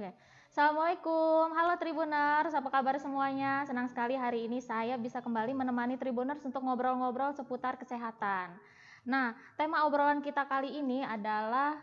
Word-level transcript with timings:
Oke. 0.00 0.16
Assalamualaikum, 0.48 1.52
halo 1.52 1.76
Tribuners, 1.76 2.56
apa 2.56 2.72
kabar 2.72 2.96
semuanya? 2.96 3.68
Senang 3.68 3.84
sekali 3.84 4.16
hari 4.16 4.48
ini 4.48 4.64
saya 4.64 4.96
bisa 4.96 5.20
kembali 5.20 5.52
menemani 5.52 6.00
Tribuners 6.00 6.40
untuk 6.40 6.64
ngobrol-ngobrol 6.64 7.36
seputar 7.36 7.76
kesehatan. 7.76 8.56
Nah, 9.04 9.36
tema 9.60 9.84
obrolan 9.84 10.24
kita 10.24 10.48
kali 10.48 10.80
ini 10.80 11.04
adalah 11.04 11.76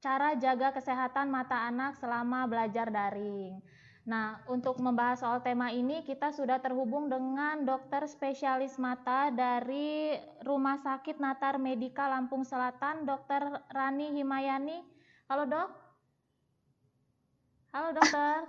cara 0.00 0.32
jaga 0.40 0.72
kesehatan 0.72 1.28
mata 1.28 1.68
anak 1.68 2.00
selama 2.00 2.48
belajar 2.48 2.88
daring. 2.88 3.60
Nah, 4.08 4.40
untuk 4.48 4.80
membahas 4.80 5.20
soal 5.20 5.44
tema 5.44 5.68
ini, 5.68 6.00
kita 6.08 6.32
sudah 6.32 6.64
terhubung 6.64 7.12
dengan 7.12 7.68
dokter 7.68 8.08
spesialis 8.08 8.80
mata 8.80 9.28
dari 9.28 10.16
Rumah 10.40 10.80
Sakit 10.80 11.20
Natar 11.20 11.60
Medika 11.60 12.08
Lampung 12.08 12.48
Selatan, 12.48 13.04
Dokter 13.04 13.60
Rani 13.68 14.16
Himayani. 14.16 14.80
Halo 15.28 15.44
dok. 15.44 15.87
Halo 17.68 17.92
dokter. 17.92 18.48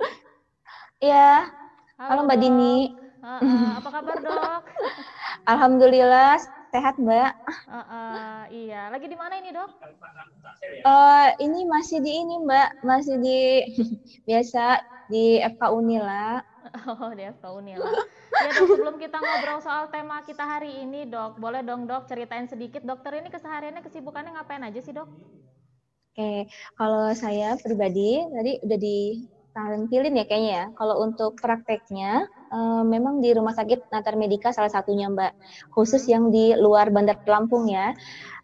Iya. 1.03 1.51
Halo, 1.99 2.07
Halo 2.07 2.21
Mbak 2.23 2.37
dok. 2.39 2.43
Dini. 2.47 2.77
Uh, 3.19 3.27
uh, 3.43 3.71
apa 3.83 3.89
kabar 3.91 4.17
dok? 4.23 4.61
Alhamdulillah 5.51 6.39
sehat 6.71 6.95
Mbak. 6.95 7.31
Uh, 7.67 7.79
uh, 7.83 8.39
iya. 8.47 8.87
Lagi 8.87 9.11
di 9.11 9.19
mana 9.19 9.35
ini 9.43 9.51
dok? 9.51 9.75
Uh, 10.87 11.35
ini 11.43 11.67
masih 11.67 11.99
di 11.99 12.15
ini 12.15 12.39
Mbak, 12.47 12.69
masih 12.87 13.19
di 13.19 13.39
biasa 14.27 14.79
di 15.11 15.43
FK 15.43 15.63
Unila. 15.67 16.39
Oh 16.85 17.11
di 17.17 17.25
FK 17.25 17.43
Unila. 17.49 17.91
Ya 18.39 18.49
dok, 18.55 18.71
sebelum 18.71 18.95
kita 19.01 19.17
ngobrol 19.19 19.59
soal 19.59 19.89
tema 19.91 20.21
kita 20.23 20.47
hari 20.47 20.85
ini 20.85 21.09
dok, 21.09 21.41
boleh 21.41 21.59
dong 21.65 21.89
dok 21.89 22.07
ceritain 22.07 22.47
sedikit 22.47 22.85
dokter 22.87 23.19
ini 23.19 23.27
kesehariannya 23.27 23.83
kesibukannya 23.83 24.37
ngapain 24.37 24.63
aja 24.63 24.79
sih 24.79 24.93
dok? 24.93 25.09
Oke, 26.09 26.49
kalau 26.73 27.13
saya 27.13 27.53
pribadi 27.61 28.17
tadi 28.33 28.51
udah 28.65 28.77
di 28.81 28.97
tampilin 29.53 30.17
ya 30.17 30.25
kayaknya 30.25 30.51
ya. 30.51 30.65
Kalau 30.73 30.95
untuk 31.05 31.37
prakteknya, 31.37 32.25
uh, 32.49 32.81
memang 32.81 33.21
di 33.21 33.29
Rumah 33.33 33.53
Sakit 33.53 33.93
Natar 33.93 34.17
Medika 34.17 34.49
salah 34.49 34.73
satunya 34.73 35.09
Mbak, 35.09 35.31
khusus 35.73 36.05
yang 36.09 36.33
di 36.33 36.57
luar 36.57 36.89
Bandar 36.89 37.17
Lampung 37.29 37.69
ya. 37.69 37.93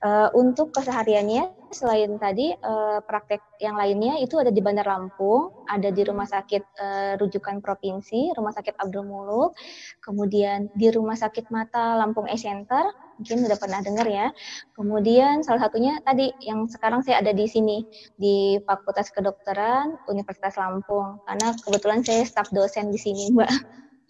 Uh, 0.06 0.30
untuk 0.38 0.70
kesehariannya, 0.78 1.50
selain 1.76 2.16
tadi 2.16 2.56
uh, 2.56 3.04
praktek 3.04 3.44
yang 3.60 3.76
lainnya 3.76 4.16
itu 4.24 4.40
ada 4.40 4.48
di 4.48 4.64
Bandar 4.64 4.88
Lampung, 4.88 5.52
ada 5.68 5.92
di 5.92 6.00
Rumah 6.08 6.24
Sakit 6.24 6.64
uh, 6.80 7.14
Rujukan 7.20 7.60
Provinsi, 7.60 8.32
Rumah 8.32 8.56
Sakit 8.56 8.80
Abdul 8.80 9.04
Muluk, 9.04 9.52
kemudian 10.00 10.72
di 10.72 10.88
Rumah 10.88 11.20
Sakit 11.20 11.52
Mata 11.52 12.00
Lampung 12.00 12.32
E 12.32 12.40
Center, 12.40 12.88
mungkin 13.20 13.44
udah 13.44 13.60
pernah 13.60 13.84
dengar 13.84 14.08
ya. 14.08 14.32
Kemudian 14.72 15.44
salah 15.44 15.68
satunya 15.68 16.00
tadi 16.08 16.32
yang 16.40 16.72
sekarang 16.72 17.04
saya 17.04 17.20
ada 17.20 17.36
di 17.36 17.44
sini 17.44 17.84
di 18.16 18.56
Fakultas 18.64 19.12
Kedokteran 19.12 20.00
Universitas 20.08 20.56
Lampung 20.56 21.20
karena 21.28 21.52
kebetulan 21.60 22.00
saya 22.08 22.24
staf 22.24 22.48
dosen 22.56 22.88
di 22.88 23.00
sini, 23.00 23.36
Mbak. 23.36 23.52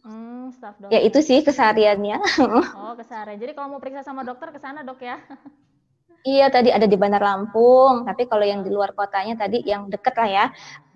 Hmm, 0.06 0.54
staf 0.54 0.78
dosen. 0.78 0.94
Ya 0.94 1.02
itu 1.02 1.18
sih 1.26 1.42
kesehariannya. 1.42 2.22
Oh, 2.78 2.94
keseharian. 2.94 3.42
Jadi 3.42 3.58
kalau 3.58 3.74
mau 3.74 3.82
periksa 3.82 4.06
sama 4.06 4.22
dokter 4.22 4.54
ke 4.54 4.62
sana, 4.62 4.86
Dok 4.86 5.02
ya. 5.02 5.18
Iya 6.26 6.50
tadi 6.50 6.74
ada 6.74 6.90
di 6.90 6.98
Bandar 6.98 7.22
Lampung, 7.22 8.02
tapi 8.02 8.26
kalau 8.26 8.42
yang 8.42 8.66
di 8.66 8.74
luar 8.74 8.98
kotanya 8.98 9.38
tadi 9.38 9.62
yang 9.62 9.94
deket 9.94 10.18
lah 10.18 10.30
ya, 10.30 10.46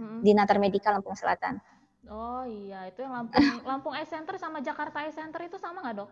hmm. 0.02 0.26
di 0.26 0.34
Natar 0.34 0.58
Medika 0.58 0.90
Lampung 0.90 1.14
Selatan. 1.14 1.62
Oh 2.10 2.42
iya, 2.50 2.90
itu 2.90 3.06
yang 3.06 3.14
Lampung 3.14 3.38
Lampung 3.70 3.94
E 3.94 4.02
Center 4.10 4.42
sama 4.42 4.58
Jakarta 4.66 5.06
E 5.06 5.14
Center 5.14 5.38
itu 5.46 5.62
sama 5.62 5.86
nggak 5.86 6.02
dok? 6.02 6.10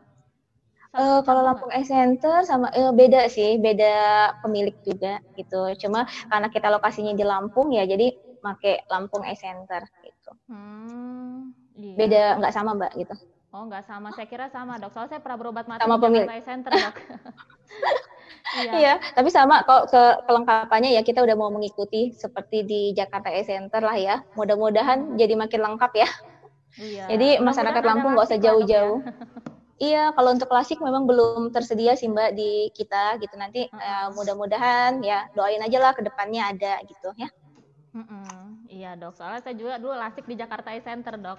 Uh, 0.96 1.20
kalau 1.28 1.44
Lampung 1.44 1.68
Ice 1.76 1.92
Center 1.92 2.48
sama 2.48 2.72
uh, 2.72 2.96
beda 2.96 3.28
sih, 3.28 3.60
beda 3.60 4.32
pemilik 4.40 4.74
juga 4.88 5.20
gitu. 5.36 5.68
Cuma 5.84 6.08
karena 6.32 6.48
kita 6.48 6.72
lokasinya 6.72 7.12
di 7.12 7.28
Lampung 7.28 7.76
ya, 7.76 7.84
jadi 7.84 8.16
make 8.40 8.88
Lampung 8.88 9.28
Ice 9.28 9.44
Center 9.44 9.84
gitu. 10.00 10.32
Hmm, 10.48 11.52
iya. 11.76 11.96
Beda 12.00 12.22
nggak 12.40 12.54
sama 12.56 12.72
mbak 12.78 12.96
gitu. 12.96 13.16
Oh 13.52 13.68
nggak 13.68 13.84
sama, 13.84 14.16
saya 14.16 14.28
kira 14.32 14.48
sama 14.48 14.80
dok. 14.80 14.96
Soalnya 14.96 15.18
saya 15.18 15.22
pernah 15.22 15.38
berobat 15.38 15.66
mata 15.68 15.84
sama 15.84 16.00
di 16.00 16.04
pemilik. 16.08 16.28
Jakarta 16.30 16.46
Center 16.48 16.72
dok. 16.72 16.96
iya. 18.58 18.72
iya, 18.78 18.94
tapi 19.14 19.30
sama 19.30 19.62
kok 19.64 19.94
ke 19.94 20.04
kelengkapannya 20.26 20.96
ya 20.98 21.02
kita 21.06 21.22
udah 21.22 21.36
mau 21.38 21.54
mengikuti 21.54 22.16
seperti 22.16 22.66
di 22.66 22.82
Jakarta 22.98 23.30
E 23.30 23.46
Center 23.46 23.82
lah 23.84 23.98
ya. 23.98 24.26
Mudah-mudahan 24.34 25.20
jadi 25.20 25.38
makin 25.38 25.62
lengkap 25.62 25.92
ya. 25.94 26.10
Iya. 26.78 27.06
Jadi 27.10 27.28
masyarakat 27.42 27.84
Lampung 27.86 28.14
nggak 28.14 28.28
usah 28.30 28.40
ya. 28.40 28.44
jauh-jauh. 28.52 29.02
Iya, 29.78 30.10
kalau 30.18 30.34
untuk 30.34 30.50
klasik 30.50 30.82
memang 30.82 31.06
belum 31.06 31.54
tersedia 31.54 31.94
sih 31.94 32.10
Mbak 32.10 32.34
di 32.34 32.74
kita 32.74 33.22
gitu. 33.22 33.38
Nanti 33.38 33.70
uh, 33.70 33.78
uh, 33.78 34.08
mudah-mudahan 34.18 35.06
ya 35.06 35.30
doain 35.38 35.62
aja 35.62 35.78
lah 35.78 35.94
ke 35.94 36.02
depannya 36.02 36.50
ada 36.50 36.82
gitu 36.82 37.14
ya. 37.14 37.30
-uh. 37.94 38.58
Iya 38.74 38.98
dok, 38.98 39.14
soalnya 39.14 39.42
saya 39.46 39.54
juga 39.54 39.78
dulu 39.78 39.94
lasik 39.94 40.26
di 40.26 40.34
Jakarta 40.34 40.74
e 40.74 40.82
Center 40.82 41.14
dok. 41.22 41.38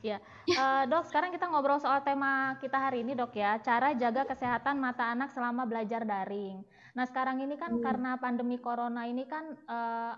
Ya, 0.00 0.18
uh, 0.56 0.88
dok. 0.88 1.04
Sekarang 1.08 1.28
kita 1.28 1.48
ngobrol 1.52 1.76
soal 1.76 2.00
tema 2.00 2.56
kita 2.58 2.80
hari 2.80 3.04
ini 3.04 3.12
dok 3.12 3.36
ya, 3.36 3.60
cara 3.60 3.92
jaga 3.92 4.24
kesehatan 4.24 4.80
mata 4.80 5.12
anak 5.12 5.28
selama 5.32 5.68
belajar 5.68 6.08
daring. 6.08 6.64
Nah 6.96 7.04
sekarang 7.06 7.38
ini 7.44 7.54
kan 7.60 7.76
hmm. 7.76 7.84
karena 7.84 8.16
pandemi 8.16 8.56
corona 8.58 9.06
ini 9.06 9.28
kan 9.28 9.54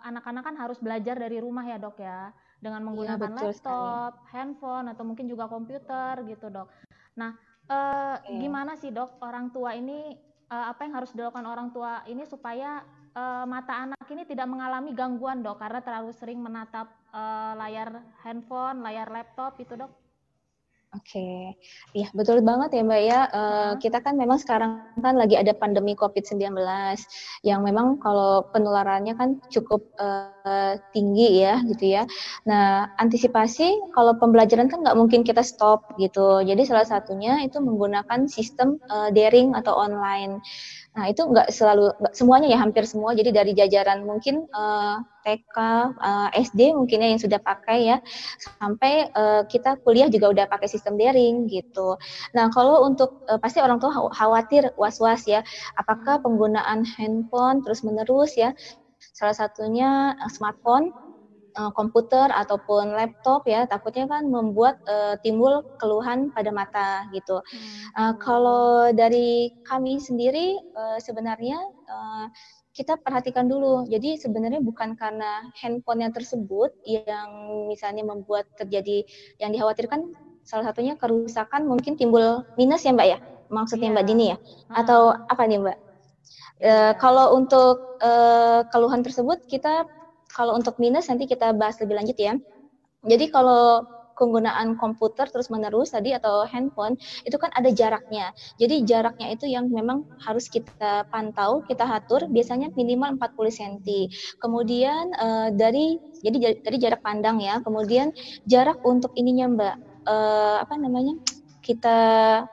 anak-anak 0.06 0.42
uh, 0.42 0.46
kan 0.48 0.54
harus 0.56 0.78
belajar 0.80 1.18
dari 1.18 1.42
rumah 1.42 1.66
ya 1.66 1.76
dok 1.76 1.98
ya, 2.00 2.30
dengan 2.62 2.80
iya, 2.80 2.86
menggunakan 2.86 3.30
ya, 3.34 3.42
laptop, 3.42 4.12
sekali. 4.14 4.30
handphone 4.32 4.86
atau 4.88 5.04
mungkin 5.04 5.26
juga 5.26 5.50
komputer 5.50 6.14
gitu 6.30 6.46
dok. 6.48 6.70
Nah 7.18 7.34
uh, 7.68 8.16
gimana 8.38 8.78
sih 8.78 8.94
dok 8.94 9.20
orang 9.20 9.50
tua 9.50 9.74
ini 9.76 10.16
uh, 10.48 10.70
apa 10.72 10.86
yang 10.86 10.94
harus 10.96 11.10
dilakukan 11.12 11.44
orang 11.44 11.68
tua 11.74 12.06
ini 12.08 12.24
supaya 12.24 12.86
uh, 13.16 13.44
mata 13.44 13.88
anak 13.88 14.06
ini 14.08 14.22
tidak 14.24 14.48
mengalami 14.48 14.94
gangguan 14.96 15.40
dok 15.40 15.60
karena 15.60 15.80
terlalu 15.84 16.12
sering 16.14 16.40
menatap 16.40 16.88
uh, 17.12 17.52
layar 17.60 18.02
handphone, 18.24 18.80
layar 18.82 19.08
laptop 19.12 19.60
itu 19.60 19.76
dok? 19.76 19.92
Oke, 20.92 21.16
okay. 21.16 21.40
iya 21.96 22.12
betul 22.12 22.44
banget 22.44 22.76
ya 22.76 22.84
Mbak 22.84 23.02
ya. 23.08 23.20
Uh, 23.32 23.72
kita 23.80 24.04
kan 24.04 24.12
memang 24.12 24.36
sekarang 24.36 24.84
kan 25.00 25.16
lagi 25.16 25.40
ada 25.40 25.56
pandemi 25.56 25.96
COVID-19 25.96 26.52
yang 27.48 27.64
memang 27.64 27.96
kalau 27.96 28.44
penularannya 28.52 29.16
kan 29.16 29.40
cukup 29.48 29.88
uh, 29.96 30.76
tinggi 30.92 31.48
ya 31.48 31.64
gitu 31.64 31.96
ya. 31.96 32.04
Nah 32.44 32.92
antisipasi 33.00 33.72
kalau 33.96 34.20
pembelajaran 34.20 34.68
kan 34.68 34.84
nggak 34.84 34.98
mungkin 35.00 35.24
kita 35.24 35.40
stop 35.40 35.96
gitu. 35.96 36.44
Jadi 36.44 36.68
salah 36.68 36.84
satunya 36.84 37.40
itu 37.40 37.56
menggunakan 37.56 38.28
sistem 38.28 38.76
uh, 38.92 39.08
daring 39.08 39.56
atau 39.56 39.72
online. 39.72 40.44
Nah 40.92 41.08
itu 41.08 41.24
nggak 41.24 41.48
selalu 41.48 41.88
nggak 41.96 42.14
semuanya 42.14 42.48
ya 42.52 42.58
hampir 42.60 42.84
semua. 42.84 43.16
Jadi 43.16 43.32
dari 43.32 43.52
jajaran 43.56 44.04
mungkin 44.04 44.44
uh, 44.52 45.00
eh, 45.24 45.40
TK, 45.40 45.56
uh, 45.56 46.28
eh, 46.36 46.44
SD 46.44 46.76
mungkinnya 46.76 47.16
yang 47.16 47.22
sudah 47.22 47.40
pakai 47.40 47.78
ya, 47.88 47.96
sampai 48.60 49.08
uh, 49.16 49.42
kita 49.48 49.80
kuliah 49.80 50.12
juga 50.12 50.28
udah 50.28 50.44
pakai 50.52 50.68
sistem 50.68 51.00
daring 51.00 51.48
gitu. 51.48 51.96
Nah 52.36 52.52
kalau 52.52 52.84
untuk 52.84 53.24
uh, 53.32 53.40
pasti 53.40 53.64
orang 53.64 53.80
tua 53.80 54.12
khawatir 54.12 54.68
was-was 54.76 55.24
ya, 55.24 55.40
apakah 55.80 56.20
penggunaan 56.20 56.84
handphone 56.84 57.64
terus 57.64 57.80
menerus 57.80 58.36
ya, 58.36 58.52
salah 59.16 59.34
satunya 59.34 60.12
smartphone 60.28 60.92
uh, 61.56 61.72
komputer 61.72 62.28
ataupun 62.32 62.96
laptop 62.96 63.44
ya 63.48 63.64
takutnya 63.68 64.08
kan 64.08 64.28
membuat 64.28 64.80
uh, 64.88 65.14
timbul 65.20 65.64
keluhan 65.76 66.32
pada 66.32 66.50
mata 66.52 66.88
gitu. 67.12 67.40
Uh, 67.96 68.14
kalau 68.20 68.90
dari 68.92 69.52
kami 69.64 70.00
sendiri 70.00 70.56
uh, 70.76 70.98
sebenarnya 70.98 71.58
uh, 71.88 72.26
kita 72.72 72.96
perhatikan 72.96 73.46
dulu. 73.46 73.84
Jadi 73.84 74.16
sebenarnya 74.16 74.64
bukan 74.64 74.96
karena 74.96 75.44
handphonenya 75.60 76.10
tersebut 76.16 76.72
yang 76.88 77.28
misalnya 77.68 78.00
membuat 78.02 78.48
terjadi 78.56 79.04
yang 79.36 79.52
dikhawatirkan 79.52 80.16
salah 80.42 80.72
satunya 80.72 80.98
kerusakan 80.98 81.68
mungkin 81.68 81.94
timbul 81.94 82.42
minus 82.56 82.82
ya 82.82 82.96
Mbak 82.96 83.08
ya. 83.08 83.18
Maksudnya 83.52 83.92
yeah. 83.92 83.94
Mbak 83.94 84.06
Dini 84.08 84.24
ya? 84.32 84.36
Atau 84.72 85.12
apa 85.12 85.42
nih 85.44 85.60
Mbak? 85.60 85.78
Uh, 86.62 86.92
kalau 86.96 87.36
untuk 87.36 88.00
uh, 88.00 88.64
keluhan 88.72 89.04
tersebut 89.04 89.44
kita 89.44 89.84
kalau 90.32 90.56
untuk 90.56 90.80
minus 90.80 91.08
nanti 91.12 91.28
kita 91.28 91.52
bahas 91.52 91.78
lebih 91.80 92.00
lanjut 92.00 92.16
ya. 92.18 92.34
Jadi 93.02 93.28
kalau 93.34 93.82
penggunaan 94.12 94.78
komputer 94.78 95.26
terus 95.26 95.50
menerus 95.50 95.90
tadi 95.90 96.14
atau 96.14 96.46
handphone 96.46 96.94
itu 97.26 97.34
kan 97.40 97.50
ada 97.56 97.72
jaraknya. 97.72 98.30
Jadi 98.60 98.86
jaraknya 98.86 99.34
itu 99.34 99.48
yang 99.50 99.66
memang 99.72 100.06
harus 100.22 100.46
kita 100.46 101.08
pantau, 101.10 101.64
kita 101.66 101.82
atur 101.82 102.28
biasanya 102.30 102.70
minimal 102.78 103.18
40 103.18 103.58
cm. 103.58 103.74
Kemudian 104.38 105.10
uh, 105.18 105.48
dari 105.50 105.98
jadi 106.22 106.62
dari 106.62 106.76
jarak 106.78 107.02
pandang 107.02 107.42
ya. 107.42 107.58
Kemudian 107.64 108.14
jarak 108.46 108.78
untuk 108.86 109.10
ininya 109.18 109.46
Mbak 109.50 109.76
uh, 110.06 110.56
apa 110.62 110.74
namanya? 110.78 111.18
kita 111.62 111.98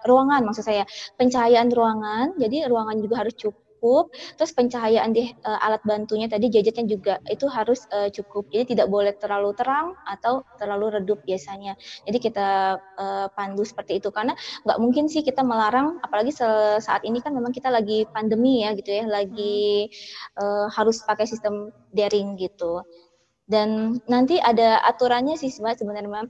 ruangan 0.06 0.46
maksud 0.46 0.62
saya 0.62 0.86
pencahayaan 1.18 1.74
ruangan 1.74 2.38
jadi 2.38 2.70
ruangan 2.70 3.02
juga 3.02 3.26
harus 3.26 3.34
cukup 3.34 3.69
cukup. 3.80 4.12
Terus 4.36 4.52
pencahayaan 4.52 5.16
di 5.16 5.32
uh, 5.48 5.60
alat 5.64 5.80
bantunya 5.88 6.28
tadi 6.28 6.52
gadgetnya 6.52 6.84
juga 6.84 7.24
itu 7.32 7.48
harus 7.48 7.88
uh, 7.96 8.12
cukup. 8.12 8.52
Jadi 8.52 8.76
tidak 8.76 8.92
boleh 8.92 9.16
terlalu 9.16 9.56
terang 9.56 9.96
atau 10.04 10.44
terlalu 10.60 11.00
redup 11.00 11.24
biasanya. 11.24 11.80
Jadi 12.04 12.20
kita 12.20 12.76
uh, 13.00 13.32
pandu 13.32 13.64
seperti 13.64 14.04
itu 14.04 14.12
karena 14.12 14.36
nggak 14.68 14.78
mungkin 14.84 15.08
sih 15.08 15.24
kita 15.24 15.40
melarang 15.48 16.04
apalagi 16.04 16.36
saat 16.36 17.08
ini 17.08 17.24
kan 17.24 17.32
memang 17.32 17.56
kita 17.56 17.72
lagi 17.72 18.04
pandemi 18.12 18.68
ya 18.68 18.76
gitu 18.76 18.92
ya, 18.92 19.08
lagi 19.08 19.88
uh, 20.36 20.68
harus 20.68 21.00
pakai 21.08 21.24
sistem 21.24 21.72
daring 21.96 22.36
gitu. 22.36 22.84
Dan 23.50 23.98
nanti 24.06 24.38
ada 24.38 24.78
aturannya 24.86 25.34
sih 25.40 25.50
sebenarnya 25.50 26.30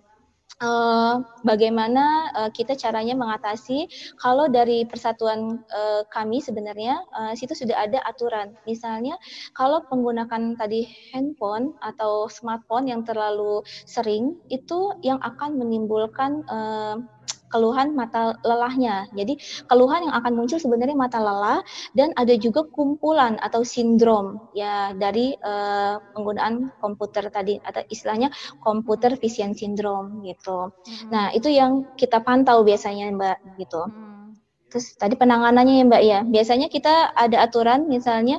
uh, 0.64 1.24
bagaimana 1.44 2.32
uh, 2.36 2.52
kita 2.52 2.76
caranya 2.76 3.16
mengatasi 3.16 3.88
kalau 4.20 4.48
dari 4.52 4.84
persatuan 4.86 5.64
uh, 5.72 6.04
kami 6.12 6.44
sebenarnya 6.44 7.04
uh, 7.16 7.34
situ 7.36 7.56
sudah 7.56 7.90
ada 7.90 8.00
aturan. 8.06 8.56
Misalnya 8.68 9.16
kalau 9.56 9.84
menggunakan 9.90 10.56
tadi 10.60 10.88
handphone 11.12 11.76
atau 11.84 12.28
smartphone 12.28 12.88
yang 12.92 13.02
terlalu 13.04 13.64
sering 13.88 14.38
itu 14.52 14.94
yang 15.04 15.20
akan 15.24 15.58
menimbulkan 15.60 16.44
uh, 16.48 17.00
keluhan 17.50 17.98
mata 17.98 18.38
lelahnya. 18.46 19.10
Jadi 19.12 19.38
keluhan 19.68 20.08
yang 20.08 20.16
akan 20.16 20.34
muncul 20.38 20.62
sebenarnya 20.62 20.96
mata 20.96 21.20
lelah 21.20 21.60
dan 21.98 22.14
ada 22.16 22.34
juga 22.38 22.64
kumpulan 22.70 23.36
atau 23.42 23.66
sindrom 23.66 24.40
ya 24.54 24.94
dari 24.96 25.36
uh, 25.42 26.00
penggunaan 26.14 26.72
komputer 26.80 27.28
tadi 27.34 27.58
atau 27.60 27.82
istilahnya 27.90 28.30
komputer 28.62 29.18
vision 29.18 29.58
syndrome 29.58 30.22
gitu. 30.24 30.70
Hmm. 30.70 31.10
Nah, 31.10 31.26
itu 31.34 31.50
yang 31.50 31.90
kita 31.98 32.22
pantau 32.22 32.62
biasanya 32.62 33.10
Mbak 33.12 33.38
gitu. 33.60 33.82
Hmm. 33.84 34.38
Terus 34.70 34.94
tadi 34.96 35.18
penanganannya 35.18 35.82
ya 35.82 35.86
Mbak 35.90 36.04
ya. 36.06 36.20
Biasanya 36.24 36.68
kita 36.70 37.12
ada 37.18 37.44
aturan 37.44 37.90
misalnya 37.90 38.38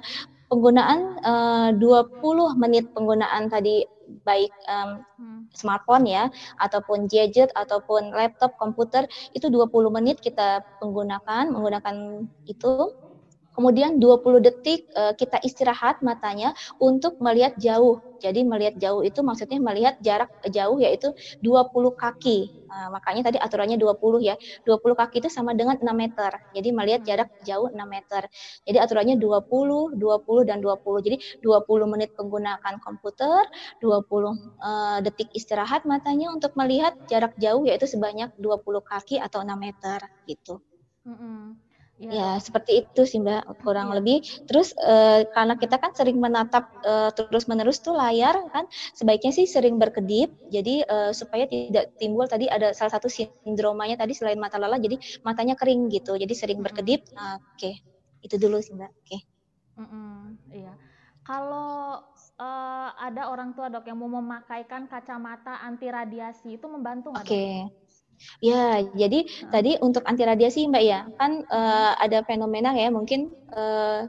penggunaan 0.50 1.22
uh, 1.22 1.70
20 1.78 2.58
menit 2.58 2.90
penggunaan 2.90 3.46
tadi 3.46 3.86
baik 4.26 4.52
um, 4.68 5.02
hmm. 5.18 5.40
smartphone 5.54 6.06
ya 6.06 6.28
ataupun 6.58 7.06
gadget 7.10 7.50
ataupun 7.54 8.10
laptop 8.14 8.54
komputer 8.58 9.06
itu 9.32 9.46
20 9.48 9.70
menit 9.90 10.18
kita 10.20 10.62
menggunakan 10.82 11.50
menggunakan 11.50 12.26
itu 12.46 12.94
Kemudian 13.60 14.00
20 14.00 14.40
detik 14.40 14.88
uh, 14.96 15.12
kita 15.12 15.36
istirahat 15.44 16.00
matanya 16.00 16.56
untuk 16.80 17.20
melihat 17.20 17.52
jauh. 17.60 18.00
Jadi 18.16 18.40
melihat 18.40 18.80
jauh 18.80 19.04
itu 19.04 19.20
maksudnya 19.20 19.60
melihat 19.60 20.00
jarak 20.00 20.32
jauh 20.48 20.80
yaitu 20.80 21.12
20 21.44 21.68
kaki. 21.92 22.48
Uh, 22.72 22.88
makanya 22.88 23.28
tadi 23.28 23.36
aturannya 23.36 23.76
20 23.76 24.00
ya. 24.24 24.40
20 24.64 24.80
kaki 24.80 25.20
itu 25.20 25.28
sama 25.28 25.52
dengan 25.52 25.76
6 25.76 25.92
meter. 25.92 26.32
Jadi 26.56 26.72
melihat 26.72 27.04
jarak 27.04 27.28
jauh 27.44 27.68
6 27.68 27.76
meter. 27.84 28.32
Jadi 28.64 28.78
aturannya 28.80 29.20
20, 29.20 29.92
20 30.00 30.48
dan 30.48 30.64
20. 30.64 31.04
Jadi 31.04 31.16
20 31.44 31.92
menit 31.92 32.16
menggunakan 32.16 32.80
komputer, 32.80 33.44
20 33.84 33.84
uh, 33.84 34.32
eh, 34.32 34.98
detik 35.04 35.36
istirahat 35.36 35.84
matanya 35.84 36.32
untuk 36.32 36.56
melihat 36.56 36.96
jarak 37.12 37.36
jauh 37.36 37.60
yaitu 37.68 37.84
sebanyak 37.84 38.32
20 38.40 38.56
kaki 38.80 39.20
atau 39.20 39.44
6 39.44 39.52
meter 39.60 40.00
gitu. 40.24 40.64
Mm 41.04 41.12
-hmm. 41.12 41.69
Ya. 42.00 42.11
ya 42.17 42.31
seperti 42.41 42.81
itu 42.81 43.02
sih 43.05 43.20
Mbak 43.20 43.61
kurang 43.61 43.93
ya. 43.93 44.00
lebih. 44.00 44.25
Terus 44.49 44.73
e, 44.73 45.29
karena 45.37 45.55
kita 45.61 45.76
kan 45.76 45.93
sering 45.93 46.17
menatap 46.17 46.73
e, 46.81 47.12
terus-menerus 47.12 47.85
tuh 47.85 47.93
layar 47.93 48.41
kan 48.56 48.64
sebaiknya 48.97 49.37
sih 49.37 49.44
sering 49.44 49.76
berkedip. 49.76 50.32
Jadi 50.49 50.81
e, 50.81 50.97
supaya 51.12 51.44
tidak 51.44 51.93
timbul 52.00 52.25
tadi 52.25 52.49
ada 52.49 52.73
salah 52.73 52.97
satu 52.97 53.12
sindromanya 53.12 54.00
tadi 54.00 54.17
selain 54.17 54.41
mata 54.41 54.56
lelah 54.56 54.81
jadi 54.81 54.97
matanya 55.20 55.61
kering 55.61 55.93
gitu. 55.93 56.17
Jadi 56.17 56.32
sering 56.32 56.64
berkedip. 56.64 57.05
Nah, 57.12 57.37
Oke. 57.37 57.61
Okay. 57.61 57.75
Itu 58.25 58.41
dulu 58.41 58.64
sih 58.64 58.73
Mbak. 58.73 58.91
Oke. 58.97 59.05
Okay. 59.05 59.20
Mm 59.76 59.87
-mm, 59.88 60.17
iya. 60.56 60.73
Kalau 61.20 62.00
uh, 62.41 62.88
ada 62.97 63.29
orang 63.29 63.52
tua 63.52 63.69
dok 63.69 63.85
yang 63.85 64.00
mau 64.00 64.08
memakaikan 64.08 64.88
kacamata 64.88 65.61
anti 65.61 65.87
radiasi 65.93 66.56
itu 66.56 66.64
membantu 66.64 67.12
nggak? 67.12 67.29
Oke. 67.29 67.32
Okay. 67.32 67.56
Ya, 68.40 68.84
jadi 68.96 69.25
hmm. 69.25 69.50
tadi 69.52 69.70
untuk 69.81 70.05
anti 70.08 70.22
radiasi 70.25 70.69
Mbak 70.69 70.84
ya, 70.84 71.00
kan 71.17 71.44
uh, 71.49 71.93
ada 72.00 72.25
fenomena 72.25 72.72
ya 72.72 72.88
mungkin 72.93 73.32
uh, 73.52 74.08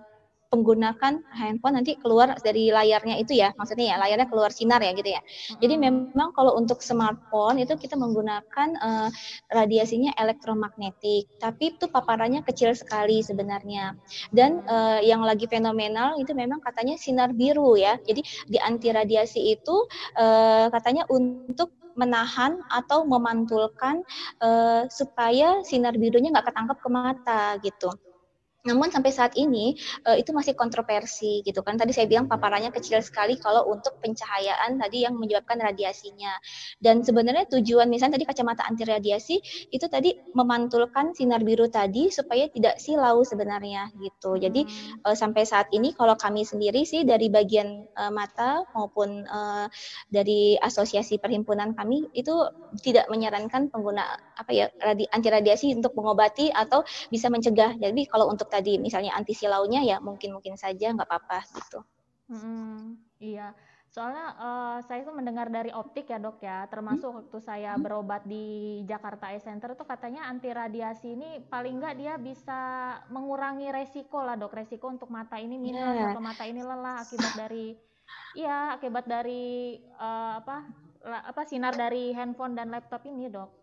menggunakan 0.51 1.23
handphone 1.31 1.79
nanti 1.79 1.95
keluar 1.95 2.35
dari 2.43 2.75
layarnya 2.75 3.15
itu 3.23 3.39
ya, 3.39 3.55
maksudnya 3.55 3.95
ya 3.95 3.97
layarnya 4.03 4.27
keluar 4.27 4.51
sinar 4.51 4.83
ya 4.83 4.91
gitu 4.91 5.15
ya. 5.15 5.23
Hmm. 5.23 5.57
Jadi 5.63 5.75
memang 5.79 6.35
kalau 6.35 6.59
untuk 6.59 6.83
smartphone 6.83 7.63
itu 7.63 7.71
kita 7.79 7.95
menggunakan 7.95 8.75
uh, 8.83 9.07
radiasinya 9.47 10.11
elektromagnetik, 10.19 11.31
tapi 11.39 11.71
itu 11.79 11.87
paparannya 11.87 12.43
kecil 12.43 12.75
sekali 12.75 13.23
sebenarnya. 13.23 13.95
Dan 14.35 14.59
uh, 14.67 14.99
yang 14.99 15.23
lagi 15.23 15.47
fenomenal 15.47 16.19
itu 16.19 16.35
memang 16.35 16.59
katanya 16.59 16.99
sinar 16.99 17.31
biru 17.31 17.79
ya. 17.79 17.95
Jadi 18.03 18.19
di 18.51 18.59
anti 18.59 18.91
radiasi 18.91 19.55
itu 19.55 19.87
uh, 20.19 20.67
katanya 20.67 21.07
untuk 21.07 21.71
menahan 22.01 22.57
atau 22.73 23.05
memantulkan 23.05 24.01
uh, 24.41 24.89
supaya 24.89 25.61
sinar 25.61 25.93
birunya 25.93 26.33
nggak 26.33 26.49
ketangkep 26.49 26.77
ke 26.81 26.89
mata 26.89 27.43
gitu. 27.61 27.93
Namun 28.61 28.93
sampai 28.93 29.09
saat 29.09 29.33
ini 29.41 29.73
uh, 30.05 30.13
itu 30.13 30.29
masih 30.29 30.53
kontroversi 30.53 31.41
gitu 31.41 31.65
kan. 31.65 31.81
Tadi 31.81 31.97
saya 31.97 32.05
bilang 32.05 32.29
paparannya 32.29 32.69
kecil 32.69 33.01
sekali 33.01 33.41
kalau 33.41 33.65
untuk 33.73 33.97
pencahayaan 34.05 34.77
tadi 34.77 35.01
yang 35.01 35.17
menyebabkan 35.17 35.57
radiasinya. 35.57 36.37
Dan 36.77 37.01
sebenarnya 37.01 37.49
tujuan 37.49 37.89
misalnya 37.89 38.21
tadi 38.21 38.29
kacamata 38.29 38.61
anti 38.69 38.85
radiasi 38.85 39.41
itu 39.73 39.85
tadi 39.89 40.13
memantulkan 40.37 41.17
sinar 41.17 41.41
biru 41.41 41.73
tadi 41.73 42.13
supaya 42.13 42.45
tidak 42.53 42.77
silau 42.77 43.25
sebenarnya 43.25 43.89
gitu. 43.97 44.37
Jadi 44.37 44.61
uh, 45.09 45.17
sampai 45.17 45.41
saat 45.41 45.65
ini 45.73 45.97
kalau 45.97 46.13
kami 46.13 46.45
sendiri 46.45 46.85
sih 46.85 47.01
dari 47.01 47.33
bagian 47.33 47.89
uh, 47.97 48.13
mata 48.13 48.61
maupun 48.77 49.25
uh, 49.25 49.65
dari 50.13 50.53
asosiasi 50.61 51.17
perhimpunan 51.17 51.73
kami 51.73 52.05
itu 52.13 52.33
tidak 52.85 53.09
menyarankan 53.09 53.73
pengguna 53.73 54.05
apa 54.37 54.51
ya 54.53 54.69
radi, 54.77 55.09
anti 55.09 55.29
radiasi 55.33 55.73
untuk 55.73 55.97
mengobati 55.97 56.53
atau 56.53 56.85
bisa 57.09 57.25
mencegah. 57.33 57.73
Jadi 57.81 58.05
kalau 58.05 58.29
untuk 58.29 58.50
tadi 58.51 58.75
misalnya 58.75 59.15
anti 59.15 59.31
silaunya 59.31 59.79
ya 59.87 60.03
mungkin 60.03 60.35
mungkin 60.35 60.59
saja 60.59 60.91
nggak 60.91 61.07
apa-apa 61.07 61.39
gitu. 61.55 61.79
Hmm, 62.27 62.99
iya. 63.23 63.55
Soalnya 63.91 64.39
uh, 64.39 64.79
saya 64.87 65.03
tuh 65.03 65.11
mendengar 65.11 65.51
dari 65.51 65.67
optik 65.75 66.07
ya 66.07 66.15
dok 66.15 66.39
ya, 66.39 66.63
termasuk 66.71 67.11
hmm? 67.11 67.19
waktu 67.23 67.37
saya 67.43 67.75
hmm? 67.75 67.83
berobat 67.83 68.23
di 68.23 68.79
Jakarta 68.87 69.35
Eye 69.35 69.43
Center 69.43 69.75
tuh 69.75 69.83
katanya 69.83 70.31
anti 70.31 70.47
radiasi 70.47 71.11
ini 71.11 71.43
paling 71.43 71.75
nggak 71.75 71.95
dia 71.99 72.15
bisa 72.15 72.59
mengurangi 73.11 73.67
resiko 73.67 74.23
lah 74.23 74.39
dok, 74.39 74.55
resiko 74.55 74.87
untuk 74.87 75.11
mata 75.11 75.35
ini 75.43 75.59
minus 75.59 75.83
yeah. 75.83 76.15
atau 76.15 76.23
mata 76.23 76.47
ini 76.47 76.63
lelah 76.63 77.03
akibat 77.03 77.35
dari, 77.35 77.75
iya 78.39 78.79
akibat 78.79 79.05
dari 79.11 79.75
uh, 79.99 80.39
apa 80.39 80.71
apa 81.03 81.41
sinar 81.43 81.75
dari 81.75 82.15
handphone 82.15 82.55
dan 82.55 82.71
laptop 82.71 83.03
ini 83.03 83.27
dok. 83.27 83.60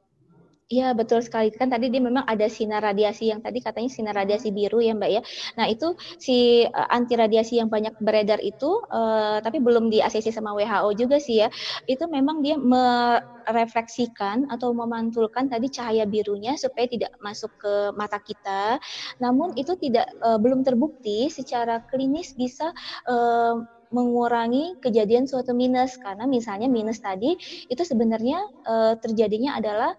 Iya 0.69 0.93
betul 0.93 1.25
sekali 1.25 1.49
kan 1.49 1.73
tadi 1.73 1.88
dia 1.88 1.97
memang 1.97 2.29
ada 2.29 2.44
sinar 2.44 2.85
radiasi 2.85 3.32
yang 3.32 3.41
tadi 3.41 3.65
katanya 3.65 3.88
sinar 3.88 4.12
radiasi 4.12 4.53
biru 4.53 4.85
ya 4.85 4.93
Mbak 4.93 5.11
ya. 5.17 5.25
Nah 5.56 5.65
itu 5.65 5.97
si 6.20 6.69
uh, 6.69 6.88
anti 6.93 7.17
radiasi 7.17 7.56
yang 7.56 7.73
banyak 7.73 7.97
beredar 8.05 8.37
itu 8.44 8.85
uh, 8.93 9.41
tapi 9.41 9.65
belum 9.65 9.88
di 9.88 10.05
ACC 10.05 10.29
sama 10.29 10.53
WHO 10.53 10.93
juga 10.93 11.17
sih 11.17 11.41
ya. 11.41 11.49
Itu 11.88 12.05
memang 12.12 12.44
dia 12.44 12.61
merefleksikan 12.61 14.53
atau 14.53 14.77
memantulkan 14.77 15.48
tadi 15.48 15.72
cahaya 15.72 16.05
birunya 16.05 16.53
supaya 16.60 16.84
tidak 16.84 17.17
masuk 17.25 17.48
ke 17.56 17.96
mata 17.96 18.20
kita. 18.20 18.77
Namun 19.25 19.56
itu 19.56 19.72
tidak 19.81 20.05
uh, 20.20 20.37
belum 20.37 20.69
terbukti 20.69 21.32
secara 21.32 21.81
klinis 21.89 22.37
bisa 22.37 22.77
uh, 23.08 23.65
mengurangi 23.91 24.77
kejadian 24.81 25.25
suatu 25.29 25.53
minus. 25.53 25.97
Karena 26.01 26.25
misalnya 26.25 26.67
minus 26.71 27.01
tadi 27.01 27.37
itu 27.69 27.83
sebenarnya 27.85 28.41
e, 28.65 28.75
terjadinya 29.01 29.59
adalah 29.59 29.93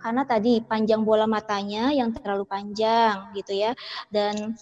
karena 0.00 0.22
tadi 0.26 0.62
panjang 0.64 1.02
bola 1.06 1.26
matanya 1.30 1.90
yang 1.94 2.10
terlalu 2.14 2.46
panjang 2.46 3.30
gitu 3.36 3.54
ya. 3.54 3.72
Dan 4.10 4.56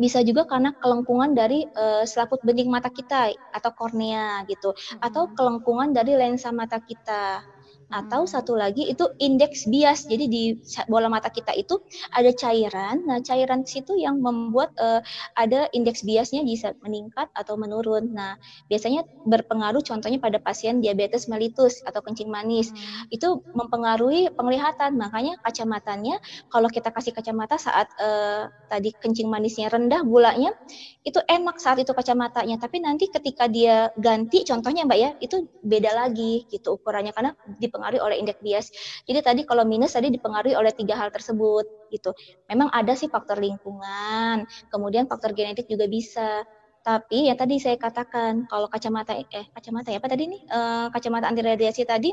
bisa 0.00 0.24
juga 0.24 0.48
karena 0.48 0.72
kelengkungan 0.80 1.36
dari 1.36 1.68
uh, 1.76 2.08
selaput 2.08 2.40
bening 2.40 2.72
mata 2.72 2.88
kita 2.88 3.36
atau 3.52 3.70
kornea 3.76 4.40
gitu. 4.48 4.72
Hmm. 4.72 5.04
atau 5.04 5.28
kelengkungan 5.36 5.92
dari 5.92 6.16
lensa 6.16 6.48
mata 6.56 6.80
kita 6.80 7.44
atau 7.90 8.24
hmm. 8.24 8.30
satu 8.30 8.54
lagi 8.54 8.86
itu 8.86 9.04
indeks 9.18 9.66
bias. 9.66 10.06
Jadi 10.06 10.24
di 10.30 10.42
bola 10.86 11.10
mata 11.10 11.28
kita 11.28 11.50
itu 11.58 11.82
ada 12.14 12.30
cairan. 12.30 13.02
Nah, 13.04 13.18
cairan 13.20 13.66
situ 13.66 13.98
yang 13.98 14.22
membuat 14.22 14.72
uh, 14.78 15.02
ada 15.34 15.66
indeks 15.74 16.06
biasnya 16.06 16.46
bisa 16.46 16.72
meningkat 16.80 17.28
atau 17.34 17.58
menurun. 17.58 18.14
Nah, 18.14 18.38
biasanya 18.70 19.04
berpengaruh 19.26 19.82
contohnya 19.82 20.22
pada 20.22 20.38
pasien 20.38 20.78
diabetes 20.78 21.26
mellitus 21.26 21.82
atau 21.82 22.00
kencing 22.00 22.30
manis. 22.30 22.70
Hmm. 22.70 23.10
Itu 23.10 23.42
mempengaruhi 23.52 24.30
penglihatan. 24.34 24.94
Makanya 24.94 25.42
kacamatanya 25.42 26.22
kalau 26.48 26.70
kita 26.70 26.94
kasih 26.94 27.12
kacamata 27.12 27.58
saat 27.58 27.90
uh, 27.98 28.46
tadi 28.70 28.94
kencing 28.94 29.26
manisnya 29.26 29.66
rendah 29.66 30.06
gulanya 30.06 30.54
itu 31.02 31.18
enak 31.26 31.58
saat 31.58 31.82
itu 31.82 31.90
kacamatanya. 31.90 32.60
Tapi 32.60 32.78
nanti 32.84 33.10
ketika 33.10 33.50
dia 33.50 33.90
ganti 33.98 34.46
contohnya 34.46 34.86
Mbak 34.86 34.98
ya, 34.98 35.10
itu 35.18 35.48
beda 35.64 35.90
lagi 35.96 36.46
gitu 36.46 36.76
ukurannya 36.76 37.10
karena 37.16 37.32
di 37.58 37.66
dipengaruhi 37.80 38.02
oleh 38.04 38.16
indeks 38.20 38.40
bias. 38.44 38.66
Jadi 39.08 39.20
tadi 39.24 39.40
kalau 39.48 39.64
minus 39.64 39.96
tadi 39.96 40.12
dipengaruhi 40.12 40.52
oleh 40.52 40.72
tiga 40.76 41.00
hal 41.00 41.08
tersebut 41.08 41.64
gitu. 41.88 42.12
Memang 42.52 42.68
ada 42.68 42.92
sih 42.92 43.08
faktor 43.08 43.40
lingkungan, 43.40 44.44
kemudian 44.68 45.08
faktor 45.08 45.32
genetik 45.32 45.64
juga 45.64 45.88
bisa. 45.88 46.44
Tapi 46.84 47.32
ya 47.32 47.34
tadi 47.36 47.56
saya 47.60 47.76
katakan 47.80 48.44
kalau 48.48 48.68
kacamata 48.68 49.16
eh 49.16 49.46
kacamata 49.52 49.92
ya 49.92 50.00
apa 50.00 50.08
tadi 50.12 50.24
nih 50.28 50.42
eh, 50.48 50.86
kacamata 50.92 51.28
anti 51.28 51.42
radiasi 51.44 51.84
tadi 51.84 52.12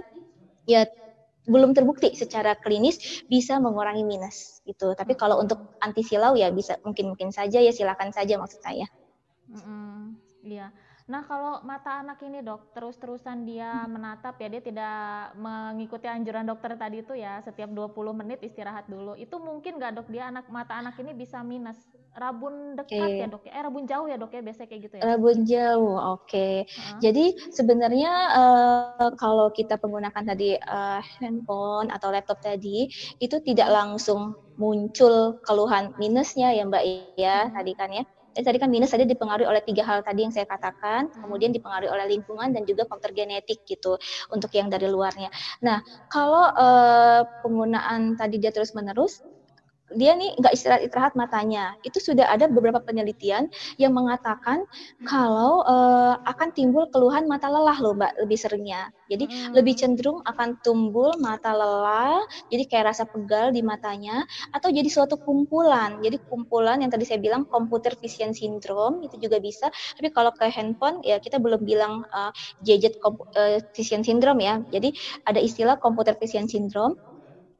ya 0.67 0.83
belum 1.47 1.71
terbukti 1.71 2.11
secara 2.11 2.59
klinis 2.59 3.23
bisa 3.27 3.59
mengurangi 3.59 4.03
minus 4.07 4.63
gitu. 4.63 4.95
Tapi 4.95 5.15
kalau 5.19 5.39
untuk 5.43 5.59
anti 5.83 6.03
silau 6.03 6.35
ya 6.35 6.51
bisa 6.51 6.79
mungkin 6.83 7.11
mungkin 7.15 7.29
saja 7.31 7.59
ya 7.59 7.71
silakan 7.75 8.11
saja 8.15 8.39
maksud 8.39 8.59
saya. 8.63 8.87
Mm 9.47 9.59
-hmm. 9.59 9.99
Iya. 10.47 10.67
Nah, 11.07 11.23
kalau 11.23 11.63
mata 11.63 12.03
anak 12.03 12.19
ini 12.19 12.43
dok, 12.43 12.75
terus-terusan 12.75 13.47
dia 13.47 13.87
menatap 13.87 14.35
ya, 14.43 14.51
dia 14.51 14.59
tidak 14.59 15.31
mengikuti 15.39 16.03
anjuran 16.03 16.43
dokter 16.43 16.75
tadi 16.75 16.99
itu 16.99 17.15
ya, 17.15 17.39
setiap 17.39 17.71
20 17.71 17.95
menit 18.11 18.43
istirahat 18.43 18.91
dulu. 18.91 19.15
Itu 19.15 19.39
mungkin 19.39 19.79
nggak 19.79 19.95
dok, 19.95 20.07
dia 20.11 20.27
anak 20.27 20.51
mata 20.51 20.75
anak 20.75 20.99
ini 20.99 21.15
bisa 21.15 21.39
minus. 21.47 21.79
Rabun 22.11 22.75
dekat 22.75 23.07
okay. 23.07 23.23
ya 23.23 23.27
dok, 23.31 23.43
ya? 23.47 23.51
eh 23.55 23.61
rabun 23.63 23.85
jauh 23.87 24.07
ya 24.11 24.19
dok 24.19 24.35
ya, 24.35 24.41
biasanya 24.43 24.67
kayak 24.67 24.81
gitu 24.83 24.95
ya? 24.99 25.03
Rabun 25.15 25.37
jauh, 25.47 25.95
oke. 25.95 26.27
Okay. 26.27 26.55
Uh-huh. 26.67 26.99
Jadi 26.99 27.25
sebenarnya 27.55 28.11
uh, 28.35 29.09
kalau 29.15 29.47
kita 29.55 29.79
menggunakan 29.79 30.35
tadi 30.35 30.59
uh, 30.59 30.99
handphone 31.23 31.87
atau 31.87 32.11
laptop 32.11 32.43
tadi, 32.43 32.91
itu 33.23 33.39
tidak 33.47 33.71
langsung 33.71 34.35
muncul 34.59 35.39
keluhan 35.47 35.95
minusnya 35.95 36.51
ya 36.51 36.67
mbak 36.67 36.83
ya, 37.15 37.47
tadi 37.53 37.71
kan 37.77 37.95
ya 37.95 38.03
eh, 38.37 38.45
tadi 38.45 38.61
kan 38.61 38.69
minus 38.69 38.93
tadi 38.93 39.09
dipengaruhi 39.09 39.49
oleh 39.49 39.65
tiga 39.65 39.81
hal 39.81 40.05
tadi 40.05 40.29
yang 40.29 40.33
saya 40.33 40.45
katakan, 40.45 41.09
hmm. 41.09 41.25
kemudian 41.25 41.49
dipengaruhi 41.49 41.89
oleh 41.89 42.05
lingkungan 42.05 42.53
dan 42.53 42.63
juga 42.69 42.85
faktor 42.85 43.11
genetik 43.17 43.65
gitu 43.65 43.97
untuk 44.29 44.53
yang 44.53 44.69
dari 44.69 44.85
luarnya. 44.85 45.33
Nah, 45.65 45.81
kalau 46.13 46.53
eh, 46.53 47.21
penggunaan 47.41 48.13
tadi 48.13 48.37
dia 48.37 48.53
terus 48.53 48.77
menerus 48.77 49.25
dia 49.95 50.11
nih 50.19 50.35
nggak 50.35 50.53
istirahat 50.53 50.81
istirahat 50.83 51.13
matanya. 51.15 51.79
Itu 51.85 52.03
sudah 52.03 52.27
ada 52.27 52.51
beberapa 52.51 52.83
penelitian 52.83 53.47
yang 53.79 53.95
mengatakan 53.95 54.67
kalau 55.07 55.63
uh, 55.63 56.19
akan 56.27 56.51
timbul 56.51 56.89
keluhan 56.91 57.29
mata 57.29 57.47
lelah 57.47 57.77
loh 57.79 57.95
mbak 57.95 58.17
lebih 58.19 58.35
seringnya. 58.35 58.91
Jadi 59.07 59.23
hmm. 59.23 59.55
lebih 59.55 59.79
cenderung 59.79 60.19
akan 60.27 60.59
tumbuh 60.59 61.15
mata 61.23 61.55
lelah, 61.55 62.19
jadi 62.51 62.67
kayak 62.67 62.85
rasa 62.91 63.07
pegal 63.07 63.55
di 63.55 63.63
matanya, 63.63 64.27
atau 64.51 64.67
jadi 64.67 64.91
suatu 64.91 65.15
kumpulan. 65.15 66.03
Jadi 66.03 66.19
kumpulan 66.27 66.83
yang 66.83 66.91
tadi 66.91 67.07
saya 67.07 67.23
bilang 67.23 67.47
computer 67.47 67.95
vision 68.03 68.35
syndrome 68.35 68.99
itu 69.07 69.15
juga 69.15 69.39
bisa. 69.39 69.71
Tapi 69.95 70.11
kalau 70.11 70.35
ke 70.35 70.51
handphone 70.51 70.99
ya 71.07 71.23
kita 71.23 71.39
belum 71.39 71.63
bilang 71.63 72.03
uh, 72.11 72.35
gadget 72.67 72.99
uh, 73.07 73.63
vision 73.71 74.03
syndrome 74.03 74.43
ya. 74.43 74.59
Jadi 74.75 74.91
ada 75.23 75.39
istilah 75.39 75.79
computer 75.79 76.11
vision 76.19 76.51
syndrome 76.51 76.99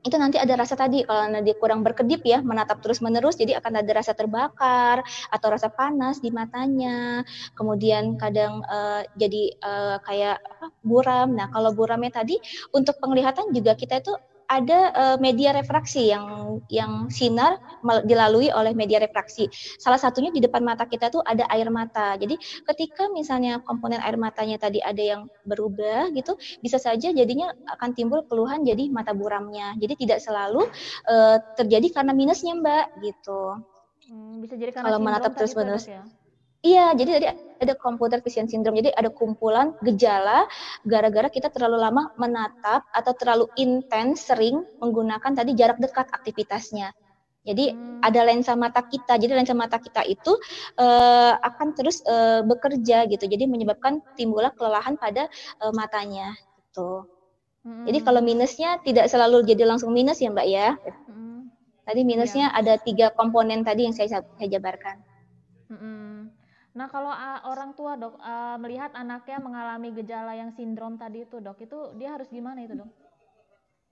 itu 0.08 0.16
nanti 0.16 0.40
ada 0.40 0.56
rasa 0.56 0.80
tadi 0.80 1.04
kalau 1.04 1.28
dia 1.44 1.56
kurang 1.60 1.84
berkedip 1.84 2.24
ya 2.24 2.40
menatap 2.40 2.80
terus 2.80 3.04
menerus 3.04 3.36
jadi 3.36 3.60
akan 3.60 3.84
ada 3.84 3.92
rasa 3.92 4.16
terbakar 4.16 5.04
atau 5.30 5.48
rasa 5.52 5.68
panas 5.68 6.24
di 6.24 6.32
matanya. 6.32 7.28
Kemudian 7.54 8.16
kadang 8.16 8.64
uh, 8.64 9.04
jadi 9.20 9.54
uh, 9.60 9.98
kayak 10.02 10.40
apa, 10.40 10.68
buram. 10.82 11.36
Nah 11.36 11.52
kalau 11.52 11.76
buramnya 11.76 12.24
tadi 12.24 12.40
untuk 12.72 12.98
penglihatan 13.04 13.52
juga 13.52 13.76
kita 13.76 14.00
itu 14.00 14.16
ada 14.48 14.80
uh, 14.96 15.18
media 15.20 15.52
refraksi 15.52 16.08
yang 16.08 16.60
yang 16.72 17.12
sinar 17.12 17.60
dilalui 18.08 18.48
oleh 18.48 18.72
media 18.72 19.04
refraksi. 19.04 19.52
Salah 19.76 20.00
satunya 20.00 20.32
di 20.32 20.40
depan 20.40 20.64
mata 20.64 20.88
kita 20.88 21.12
tuh 21.12 21.20
ada 21.28 21.44
air 21.52 21.68
mata. 21.68 22.16
Jadi 22.16 22.40
ketika 22.64 23.12
misalnya 23.12 23.60
komponen 23.68 24.00
air 24.00 24.16
matanya 24.16 24.56
tadi 24.56 24.80
ada 24.80 25.04
yang 25.04 25.22
berubah 25.44 26.16
gitu, 26.16 26.40
bisa 26.64 26.80
saja 26.80 27.12
jadinya 27.12 27.52
akan 27.76 27.92
timbul 27.92 28.24
keluhan 28.26 28.64
jadi 28.64 28.88
mata 28.88 29.12
buramnya. 29.12 29.76
Jadi 29.76 30.08
tidak 30.08 30.24
selalu 30.24 30.64
uh, 31.12 31.38
terjadi 31.60 32.02
karena 32.02 32.16
minusnya 32.16 32.56
Mbak 32.56 32.86
gitu. 33.04 33.42
Hmm, 34.08 34.40
bisa 34.40 34.56
jadi 34.56 34.72
karena 34.72 34.88
kalau 34.96 35.00
menatap 35.04 35.36
terus-menerus. 35.36 35.92
Ya? 35.92 36.08
Iya, 36.66 36.98
jadi 36.98 37.10
tadi 37.22 37.28
ada 37.62 37.74
computer 37.78 38.22
vision 38.22 38.50
syndrome. 38.50 38.82
Jadi 38.82 38.94
ada 38.94 39.10
kumpulan 39.14 39.74
gejala 39.86 40.46
gara-gara 40.86 41.30
kita 41.30 41.54
terlalu 41.54 41.78
lama 41.82 42.10
menatap 42.18 42.86
atau 42.94 43.14
terlalu 43.14 43.46
intens 43.58 44.26
sering 44.26 44.66
menggunakan 44.82 45.34
tadi 45.34 45.54
jarak 45.54 45.78
dekat 45.78 46.10
aktivitasnya. 46.14 46.94
Jadi 47.48 47.72
hmm. 47.72 48.04
ada 48.04 48.22
lensa 48.28 48.54
mata 48.60 48.84
kita. 48.84 49.16
Jadi 49.16 49.32
lensa 49.32 49.56
mata 49.56 49.80
kita 49.80 50.04
itu 50.04 50.36
uh, 50.76 51.34
akan 51.40 51.72
terus 51.78 52.04
uh, 52.04 52.44
bekerja 52.44 53.08
gitu. 53.08 53.24
Jadi 53.24 53.48
menyebabkan 53.48 54.04
timbullah 54.20 54.52
kelelahan 54.52 55.00
pada 55.00 55.32
uh, 55.64 55.72
matanya 55.72 56.36
gitu. 56.68 57.08
Hmm. 57.64 57.88
Jadi 57.88 58.00
kalau 58.04 58.20
minusnya 58.20 58.84
tidak 58.84 59.08
selalu 59.08 59.48
jadi 59.48 59.64
langsung 59.64 59.96
minus 59.96 60.20
ya 60.20 60.30
Mbak 60.34 60.48
ya. 60.52 60.76
Hmm. 61.08 61.48
Tadi 61.88 62.02
minusnya 62.04 62.52
ya. 62.52 62.58
ada 62.60 62.74
tiga 62.84 63.16
komponen 63.16 63.64
tadi 63.64 63.88
yang 63.88 63.96
saya, 63.96 64.20
saya 64.20 64.48
jabarkan. 64.52 65.00
Hmm. 65.72 66.17
Nah, 66.78 66.86
kalau 66.94 67.10
uh, 67.10 67.42
orang 67.50 67.74
tua 67.74 67.98
dok 67.98 68.22
uh, 68.22 68.54
melihat 68.62 68.94
anaknya 68.94 69.42
mengalami 69.42 69.90
gejala 69.98 70.38
yang 70.38 70.54
sindrom 70.54 70.94
tadi 70.94 71.26
itu 71.26 71.42
dok, 71.42 71.58
itu 71.58 71.98
dia 71.98 72.14
harus 72.14 72.30
gimana 72.30 72.62
itu 72.62 72.78
dok? 72.78 72.90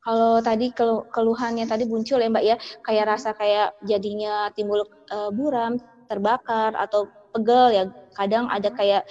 Kalau 0.06 0.38
tadi 0.46 0.70
keluhannya 1.10 1.66
tadi 1.66 1.90
muncul 1.90 2.22
ya 2.22 2.30
mbak 2.30 2.46
ya, 2.46 2.56
kayak 2.86 3.18
rasa 3.18 3.34
kayak 3.34 3.74
jadinya 3.82 4.54
timbul 4.54 4.86
uh, 5.10 5.34
buram, 5.34 5.82
terbakar 6.06 6.78
atau 6.78 7.10
pegel 7.36 7.66
ya. 7.76 7.84
Kadang 8.16 8.48
ada 8.48 8.72
kayak 8.72 9.04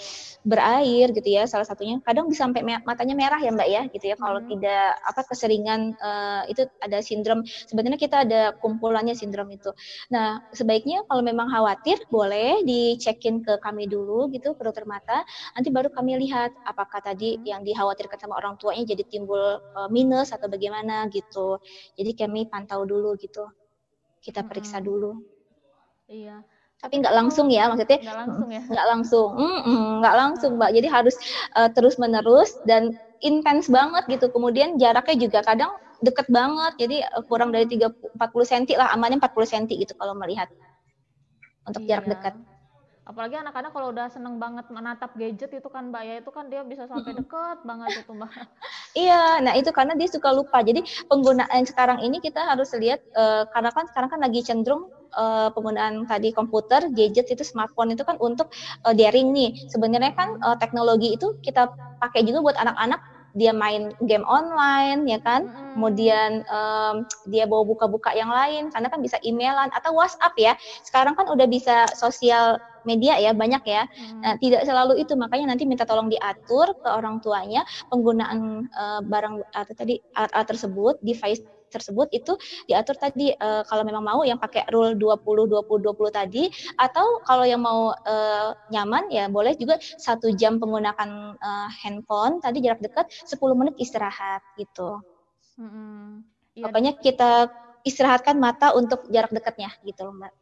berair 0.48 1.12
gitu 1.12 1.28
ya 1.28 1.44
salah 1.44 1.68
satunya. 1.68 2.00
Kadang 2.00 2.24
bisa 2.32 2.48
sampai 2.48 2.64
matanya 2.64 3.12
merah 3.12 3.36
ya 3.36 3.52
mbak 3.52 3.68
ya 3.68 3.82
gitu 3.92 4.12
ya. 4.12 4.16
Kalau 4.16 4.40
hmm. 4.40 4.48
tidak 4.48 4.84
apa 5.04 5.20
keseringan 5.28 5.80
uh, 6.00 6.48
itu 6.48 6.64
ada 6.80 7.04
sindrom. 7.04 7.44
Sebenarnya 7.44 8.00
kita 8.00 8.24
ada 8.24 8.56
kumpulannya 8.64 9.12
sindrom 9.12 9.52
itu. 9.52 9.76
Nah 10.08 10.40
sebaiknya 10.56 11.04
kalau 11.04 11.20
memang 11.20 11.52
khawatir 11.52 12.00
boleh 12.08 12.64
dicekin 12.64 13.44
ke 13.44 13.60
kami 13.60 13.84
dulu 13.84 14.32
gitu 14.32 14.56
ke 14.56 14.62
dokter 14.64 14.88
mata. 14.88 15.20
Nanti 15.52 15.68
baru 15.68 15.92
kami 15.92 16.16
lihat 16.24 16.56
apakah 16.64 17.04
tadi 17.04 17.36
yang 17.44 17.60
dikhawatirkan 17.60 18.16
sama 18.16 18.40
orang 18.40 18.56
tuanya 18.56 18.88
jadi 18.88 19.04
timbul 19.04 19.60
uh, 19.76 19.88
minus 19.92 20.32
atau 20.32 20.48
bagaimana 20.48 21.12
gitu. 21.12 21.60
Jadi 21.92 22.16
kami 22.16 22.48
pantau 22.48 22.88
dulu 22.88 23.20
gitu. 23.20 23.44
Kita 24.24 24.40
periksa 24.48 24.80
hmm. 24.80 24.86
dulu. 24.88 25.12
Iya 26.08 26.53
tapi 26.84 27.00
nggak 27.00 27.16
langsung 27.16 27.48
ya 27.48 27.72
maksudnya 27.72 27.96
nggak 27.96 28.18
langsung 28.20 28.48
ya? 28.52 28.62
nggak 28.68 28.86
langsung. 28.92 29.28
Nggak 30.04 30.14
langsung 30.20 30.50
mbak. 30.60 30.70
Jadi 30.76 30.88
harus 30.92 31.16
uh, 31.56 31.68
terus 31.72 31.96
menerus 31.96 32.60
dan 32.68 32.92
intens 33.24 33.72
banget 33.72 34.04
gitu. 34.04 34.28
Kemudian 34.28 34.76
jaraknya 34.76 35.16
juga 35.16 35.40
kadang 35.40 35.72
deket 36.04 36.28
banget. 36.28 36.72
Jadi 36.76 36.96
uh, 37.00 37.24
kurang 37.24 37.56
dari 37.56 37.64
30 37.64 37.88
40 38.20 38.52
cm 38.52 38.76
lah 38.76 38.92
amannya 38.92 39.16
40 39.16 39.32
cm 39.48 39.64
gitu 39.72 39.96
kalau 39.96 40.12
melihat. 40.12 40.52
Untuk 41.64 41.88
iya. 41.88 41.96
jarak 41.96 42.12
dekat 42.12 42.34
apalagi 43.04 43.36
anak-anak 43.36 43.70
kalau 43.76 43.92
udah 43.92 44.08
seneng 44.08 44.40
banget 44.40 44.64
menatap 44.72 45.12
gadget 45.12 45.52
itu 45.52 45.68
kan 45.68 45.92
mbak 45.92 46.02
ya 46.08 46.14
itu 46.24 46.30
kan 46.32 46.48
dia 46.48 46.64
bisa 46.64 46.88
sampai 46.88 47.12
deket 47.12 47.60
banget 47.60 48.00
itu 48.00 48.12
mbak. 48.16 48.32
Iya 48.94 49.42
nah 49.42 49.58
itu 49.58 49.74
karena 49.74 49.98
dia 49.98 50.08
suka 50.08 50.30
lupa. 50.30 50.62
Jadi 50.62 50.86
penggunaan 51.10 51.66
sekarang 51.66 51.98
ini 52.00 52.22
kita 52.22 52.40
harus 52.46 52.70
lihat 52.78 53.02
uh, 53.18 53.44
karena 53.50 53.74
kan 53.74 53.84
sekarang 53.90 54.08
kan 54.08 54.20
lagi 54.22 54.40
cenderung 54.40 54.88
uh, 55.18 55.50
penggunaan 55.50 56.06
tadi 56.06 56.30
komputer 56.30 56.88
gadget 56.94 57.26
itu 57.28 57.42
smartphone 57.42 57.92
itu 57.92 58.06
kan 58.06 58.16
untuk 58.22 58.48
uh, 58.86 58.94
daring 58.94 59.34
nih. 59.34 59.50
Sebenarnya 59.68 60.14
kan 60.14 60.38
uh, 60.40 60.56
teknologi 60.56 61.12
itu 61.18 61.36
kita 61.42 61.74
pakai 61.98 62.22
juga 62.22 62.40
buat 62.40 62.56
anak-anak 62.56 63.13
dia 63.34 63.50
main 63.50 63.90
game 64.06 64.22
online 64.30 65.04
ya 65.10 65.18
kan 65.18 65.50
hmm. 65.50 65.74
kemudian 65.74 66.30
um, 66.46 67.02
dia 67.26 67.44
bawa 67.50 67.66
buka-buka 67.66 68.14
yang 68.14 68.30
lain 68.30 68.70
karena 68.70 68.88
kan 68.88 69.02
bisa 69.02 69.18
emailan 69.26 69.74
atau 69.74 69.90
WhatsApp 69.94 70.34
ya 70.38 70.52
sekarang 70.86 71.18
kan 71.18 71.26
udah 71.26 71.44
bisa 71.50 71.90
sosial 71.98 72.62
media 72.86 73.18
ya 73.18 73.34
banyak 73.34 73.62
ya 73.66 73.90
hmm. 73.90 74.20
nah, 74.22 74.34
tidak 74.38 74.62
selalu 74.62 75.02
itu 75.02 75.18
makanya 75.18 75.52
nanti 75.52 75.66
minta 75.66 75.82
tolong 75.82 76.06
diatur 76.06 76.78
ke 76.78 76.88
orang 76.88 77.18
tuanya 77.18 77.66
penggunaan 77.90 78.70
uh, 78.70 79.00
barang 79.02 79.42
atau 79.50 79.74
tadi 79.74 79.98
alat-alat 80.14 80.48
tersebut 80.48 80.94
device 81.02 81.42
tersebut 81.74 82.06
itu 82.14 82.38
diatur 82.70 82.94
tadi 82.94 83.34
uh, 83.34 83.66
kalau 83.66 83.82
memang 83.82 84.06
mau 84.06 84.22
yang 84.22 84.38
pakai 84.38 84.70
rule 84.70 84.94
20 84.94 85.50
20 85.50 85.66
20 85.66 86.14
tadi 86.14 86.46
atau 86.78 87.18
kalau 87.26 87.42
yang 87.42 87.58
mau 87.58 87.90
uh, 87.90 88.54
nyaman 88.70 89.10
ya 89.10 89.26
boleh 89.26 89.58
juga 89.58 89.82
satu 89.82 90.30
jam 90.38 90.62
menggunakan 90.62 91.34
uh, 91.34 91.68
handphone 91.82 92.38
tadi 92.38 92.62
jarak 92.62 92.78
dekat 92.78 93.10
10 93.26 93.58
menit 93.58 93.74
istirahat 93.82 94.40
gitu. 94.54 95.02
Hmm, 95.58 96.22
iya. 96.54 96.70
Pokoknya 96.70 96.92
kita 96.98 97.50
istirahatkan 97.82 98.38
mata 98.38 98.72
untuk 98.72 99.06
jarak 99.10 99.34
dekatnya 99.34 99.74
gitu 99.82 100.06
loh 100.06 100.14
mbak. 100.14 100.32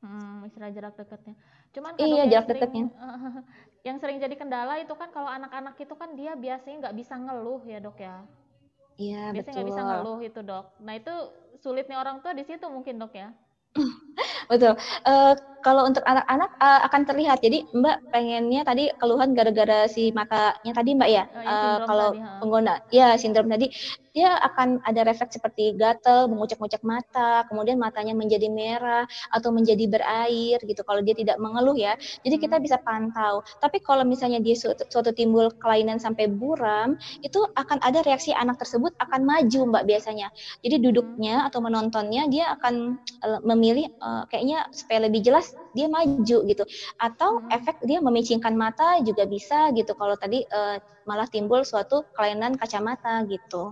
Hmm, 0.00 0.46
istirahat 0.46 0.72
jarak 0.74 0.94
dekatnya. 0.94 1.34
Cuman 1.74 1.92
iya 1.98 2.24
jarak 2.30 2.46
dekatnya. 2.50 2.86
yang 3.86 3.96
sering 4.02 4.18
jadi 4.18 4.34
kendala 4.34 4.82
itu 4.82 4.94
kan 4.98 5.14
kalau 5.14 5.30
anak-anak 5.30 5.78
itu 5.78 5.94
kan 5.94 6.18
dia 6.18 6.34
biasanya 6.34 6.88
nggak 6.88 6.96
bisa 6.98 7.14
ngeluh 7.14 7.62
ya 7.62 7.78
dok 7.78 7.98
ya. 8.02 8.26
Iya, 8.96 9.32
Biasanya 9.34 9.54
nggak 9.60 9.68
bisa 9.68 9.82
ngeluh 9.84 10.18
itu 10.24 10.40
dok. 10.40 10.64
Nah 10.80 10.94
itu 10.96 11.14
sulitnya 11.60 11.96
orang 12.00 12.20
tua 12.24 12.32
di 12.32 12.44
situ 12.48 12.66
mungkin 12.68 12.96
dok 12.96 13.12
ya. 13.12 13.28
Betul. 14.50 14.74
Uh, 15.04 15.34
kalau 15.66 15.82
untuk 15.82 16.06
anak-anak 16.06 16.54
uh, 16.62 16.86
akan 16.86 17.02
terlihat. 17.02 17.42
Jadi 17.42 17.66
Mbak 17.74 18.14
pengennya 18.14 18.62
tadi 18.62 18.86
keluhan 19.02 19.34
gara-gara 19.34 19.90
si 19.90 20.14
matanya 20.14 20.70
tadi 20.70 20.94
Mbak 20.94 21.10
ya. 21.10 21.24
Oh, 21.26 21.42
ya 21.42 21.50
uh, 21.50 21.78
kalau 21.90 22.08
tadi, 22.14 22.38
pengguna 22.38 22.74
ya 22.94 23.08
sindrom 23.18 23.50
tadi 23.50 23.66
dia 24.16 24.32
akan 24.40 24.80
ada 24.88 25.04
refleks 25.04 25.36
seperti 25.36 25.76
gatel, 25.76 26.24
mengucek-ngucek 26.32 26.80
mata, 26.80 27.44
kemudian 27.52 27.76
matanya 27.76 28.16
menjadi 28.16 28.48
merah 28.48 29.04
atau 29.28 29.52
menjadi 29.52 29.84
berair 29.84 30.56
gitu 30.64 30.80
kalau 30.88 31.04
dia 31.04 31.12
tidak 31.12 31.36
mengeluh 31.36 31.76
ya. 31.76 32.00
Jadi 32.24 32.40
kita 32.40 32.56
hmm. 32.56 32.64
bisa 32.64 32.80
pantau. 32.80 33.44
Tapi 33.60 33.84
kalau 33.84 34.08
misalnya 34.08 34.40
dia 34.40 34.56
suatu, 34.56 34.88
suatu 34.88 35.12
timbul 35.12 35.52
kelainan 35.60 36.00
sampai 36.00 36.32
buram, 36.32 36.96
itu 37.20 37.44
akan 37.60 37.76
ada 37.84 38.00
reaksi 38.08 38.32
anak 38.32 38.56
tersebut 38.56 38.96
akan 39.04 39.20
maju 39.28 39.60
Mbak 39.68 39.84
biasanya. 39.84 40.32
Jadi 40.64 40.80
duduknya 40.80 41.44
atau 41.44 41.60
menontonnya 41.60 42.24
dia 42.32 42.56
akan 42.56 42.96
memilih 43.44 43.92
uh, 44.00 44.24
kayaknya 44.32 44.64
supaya 44.72 45.04
lebih 45.12 45.20
jelas 45.28 45.55
dia 45.76 45.86
maju 45.90 46.38
gitu. 46.48 46.64
Atau 46.96 47.40
hmm. 47.40 47.52
efek 47.52 47.76
dia 47.84 47.98
memicingkan 48.00 48.56
mata 48.56 49.00
juga 49.04 49.28
bisa 49.28 49.70
gitu. 49.76 49.92
Kalau 49.92 50.16
tadi 50.16 50.42
uh, 50.48 50.80
malah 51.06 51.28
timbul 51.28 51.62
suatu 51.62 52.02
kelainan 52.16 52.56
kacamata 52.58 53.22
gitu. 53.28 53.70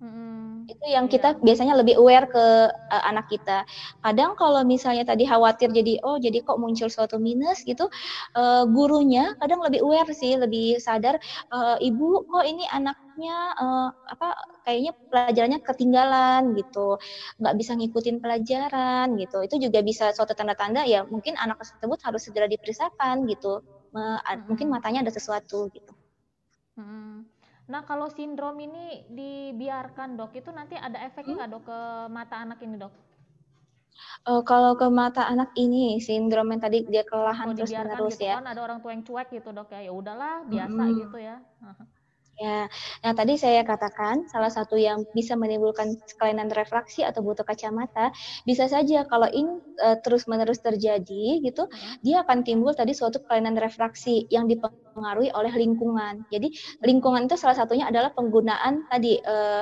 Hmm. 0.00 0.64
Itu 0.64 0.80
yang 0.88 1.12
iya. 1.12 1.12
kita 1.12 1.28
biasanya 1.44 1.76
lebih 1.76 2.00
aware 2.00 2.24
ke 2.24 2.44
uh, 2.72 3.04
anak 3.04 3.28
kita. 3.28 3.68
Kadang 4.00 4.32
kalau 4.32 4.64
misalnya 4.64 5.04
tadi 5.04 5.28
khawatir 5.28 5.68
jadi 5.76 6.00
oh 6.00 6.16
jadi 6.16 6.40
kok 6.40 6.56
muncul 6.56 6.88
suatu 6.88 7.20
minus 7.20 7.60
gitu, 7.68 7.84
uh, 8.32 8.64
gurunya 8.64 9.36
kadang 9.44 9.60
lebih 9.60 9.84
aware 9.84 10.08
sih, 10.16 10.40
lebih 10.40 10.80
sadar 10.80 11.20
uh, 11.52 11.76
ibu 11.84 12.24
kok 12.24 12.44
ini 12.48 12.64
anaknya 12.72 13.36
uh, 13.60 13.88
apa 14.08 14.40
kayaknya 14.64 14.96
pelajarannya 15.12 15.60
ketinggalan 15.60 16.56
gitu, 16.56 16.96
nggak 17.36 17.54
bisa 17.60 17.76
ngikutin 17.76 18.16
pelajaran 18.24 19.20
gitu. 19.20 19.44
Itu 19.44 19.60
juga 19.60 19.84
bisa 19.84 20.16
suatu 20.16 20.32
tanda-tanda 20.32 20.80
ya 20.88 21.04
mungkin 21.04 21.36
anak 21.36 21.60
tersebut 21.60 22.00
harus 22.08 22.24
segera 22.24 22.48
diperiksakan 22.48 23.28
gitu. 23.28 23.60
hmm. 23.92 24.48
Mungkin 24.48 24.72
matanya 24.72 25.04
ada 25.04 25.12
sesuatu 25.12 25.68
gitu. 25.76 25.92
Hmm. 26.80 27.28
Nah, 27.70 27.86
kalau 27.86 28.10
sindrom 28.10 28.58
ini 28.58 29.06
dibiarkan, 29.06 30.18
Dok, 30.18 30.34
itu 30.34 30.50
nanti 30.50 30.74
ada 30.74 30.98
efeknya 31.06 31.46
nggak, 31.46 31.50
Dok, 31.54 31.62
ke 31.70 31.78
mata 32.10 32.36
anak 32.42 32.58
ini, 32.66 32.74
Dok? 32.76 32.94
Uh, 34.28 34.42
kalau 34.44 34.76
ke 34.76 34.86
mata 34.88 35.24
anak 35.28 35.52
ini 35.56 35.96
sindrom 36.00 36.52
yang 36.52 36.60
tadi 36.60 36.84
dia 36.88 37.04
kelelahan 37.04 37.52
terus 37.56 37.72
menerus 37.72 38.16
gitu 38.16 38.28
ya. 38.28 38.40
Kan 38.40 38.48
ada 38.48 38.60
orang 38.60 38.78
tua 38.84 38.92
yang 38.92 39.04
cuek 39.04 39.28
gitu 39.32 39.50
dok 39.52 39.72
ya. 39.72 39.80
Ya 39.88 39.92
udahlah 39.92 40.44
biasa 40.48 40.82
hmm. 40.84 40.94
gitu 41.04 41.18
ya. 41.20 41.36
Ya, 42.40 42.72
nah 43.04 43.12
tadi 43.12 43.36
saya 43.36 43.60
katakan 43.68 44.24
salah 44.32 44.48
satu 44.48 44.80
yang 44.80 45.04
bisa 45.12 45.36
menimbulkan 45.36 45.92
kelainan 46.16 46.48
refraksi 46.48 47.04
atau 47.04 47.20
butuh 47.20 47.44
kacamata 47.44 48.16
bisa 48.48 48.64
saja 48.64 49.04
kalau 49.04 49.28
ini 49.28 49.60
uh, 49.84 50.00
terus-menerus 50.00 50.64
terjadi 50.64 51.44
gitu, 51.44 51.68
dia 52.00 52.24
akan 52.24 52.40
timbul 52.40 52.72
tadi 52.72 52.96
suatu 52.96 53.20
kelainan 53.28 53.60
refraksi 53.60 54.24
yang 54.32 54.48
dipengaruhi 54.48 55.28
oleh 55.36 55.52
lingkungan. 55.52 56.24
Jadi 56.32 56.48
lingkungan 56.80 57.28
itu 57.28 57.36
salah 57.36 57.60
satunya 57.60 57.92
adalah 57.92 58.08
penggunaan 58.16 58.88
tadi 58.88 59.20
uh, 59.20 59.60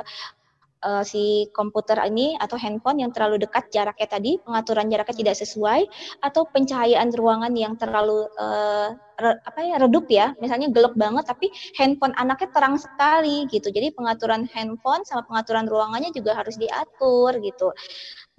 uh, 0.83 1.03
si 1.03 1.47
komputer 1.51 1.99
ini 2.07 2.35
atau 2.39 2.55
handphone 2.55 3.03
yang 3.03 3.11
terlalu 3.11 3.41
dekat 3.41 3.67
jaraknya 3.71 4.07
tadi, 4.07 4.31
pengaturan 4.41 4.87
jaraknya 4.87 5.15
tidak 5.15 5.35
sesuai, 5.39 5.87
atau 6.23 6.47
pencahayaan 6.49 7.11
ruangan 7.15 7.53
yang 7.55 7.75
terlalu 7.75 8.27
uh, 8.39 8.95
re, 9.19 9.31
apa 9.43 9.59
ya 9.63 9.75
redup 9.79 10.05
ya, 10.07 10.33
misalnya 10.39 10.71
gelap 10.71 10.95
banget 10.95 11.27
tapi 11.27 11.51
handphone 11.75 12.15
anaknya 12.15 12.49
terang 12.55 12.75
sekali 12.79 13.45
gitu. 13.51 13.69
Jadi 13.71 13.91
pengaturan 13.93 14.47
handphone 14.51 15.03
sama 15.03 15.27
pengaturan 15.27 15.67
ruangannya 15.67 16.11
juga 16.15 16.35
harus 16.39 16.55
diatur 16.55 17.37
gitu. 17.43 17.75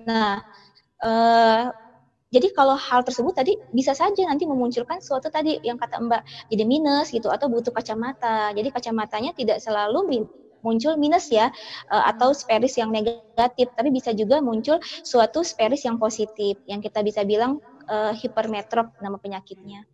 Nah, 0.09 0.40
uh, 1.04 1.68
jadi 2.30 2.47
kalau 2.54 2.78
hal 2.78 3.02
tersebut 3.02 3.35
tadi 3.35 3.59
bisa 3.75 3.90
saja 3.90 4.23
nanti 4.23 4.47
memunculkan 4.47 5.02
suatu 5.02 5.35
tadi 5.35 5.59
yang 5.66 5.75
kata 5.75 5.99
Mbak 5.99 6.23
jadi 6.47 6.62
minus 6.62 7.11
gitu 7.11 7.26
atau 7.26 7.50
butuh 7.50 7.75
kacamata. 7.75 8.54
Jadi 8.54 8.70
kacamatanya 8.70 9.35
tidak 9.35 9.59
selalu 9.59 10.06
muncul 10.60 10.96
minus 10.96 11.28
ya 11.32 11.52
uh, 11.92 12.04
atau 12.10 12.32
sparis 12.32 12.76
yang 12.76 12.92
negatif, 12.92 13.68
tapi 13.74 13.88
bisa 13.92 14.12
juga 14.16 14.40
muncul 14.44 14.80
suatu 15.02 15.44
sparis 15.44 15.84
yang 15.84 15.96
positif 15.96 16.56
yang 16.68 16.80
kita 16.80 17.00
bisa 17.04 17.24
bilang 17.24 17.60
uh, 17.90 18.12
hipermetrop 18.14 18.94
nama 19.02 19.16
penyakitnya. 19.18 19.84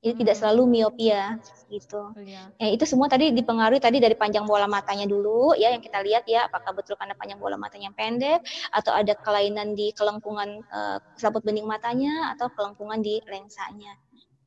Jadi 0.00 0.16
hmm. 0.16 0.20
tidak 0.24 0.36
selalu 0.40 0.62
miopia 0.64 1.36
gitu. 1.68 2.16
Iya. 2.16 2.48
Ya, 2.56 2.68
itu 2.72 2.88
semua 2.88 3.12
tadi 3.12 3.36
dipengaruhi 3.36 3.84
tadi 3.84 4.00
dari 4.00 4.16
panjang 4.16 4.48
bola 4.48 4.64
matanya 4.64 5.04
dulu 5.04 5.52
ya 5.52 5.76
yang 5.76 5.84
kita 5.84 6.00
lihat 6.00 6.24
ya 6.24 6.48
apakah 6.48 6.72
betul 6.72 6.96
karena 6.96 7.12
panjang 7.20 7.36
bola 7.36 7.60
matanya 7.60 7.92
pendek 7.92 8.40
atau 8.72 8.96
ada 8.96 9.12
kelainan 9.20 9.76
di 9.76 9.92
kelengkungan 9.92 10.64
uh, 10.72 10.96
selaput 11.20 11.44
bening 11.44 11.68
matanya 11.68 12.32
atau 12.32 12.48
kelengkungan 12.48 13.04
di 13.04 13.20
lensanya. 13.28 13.92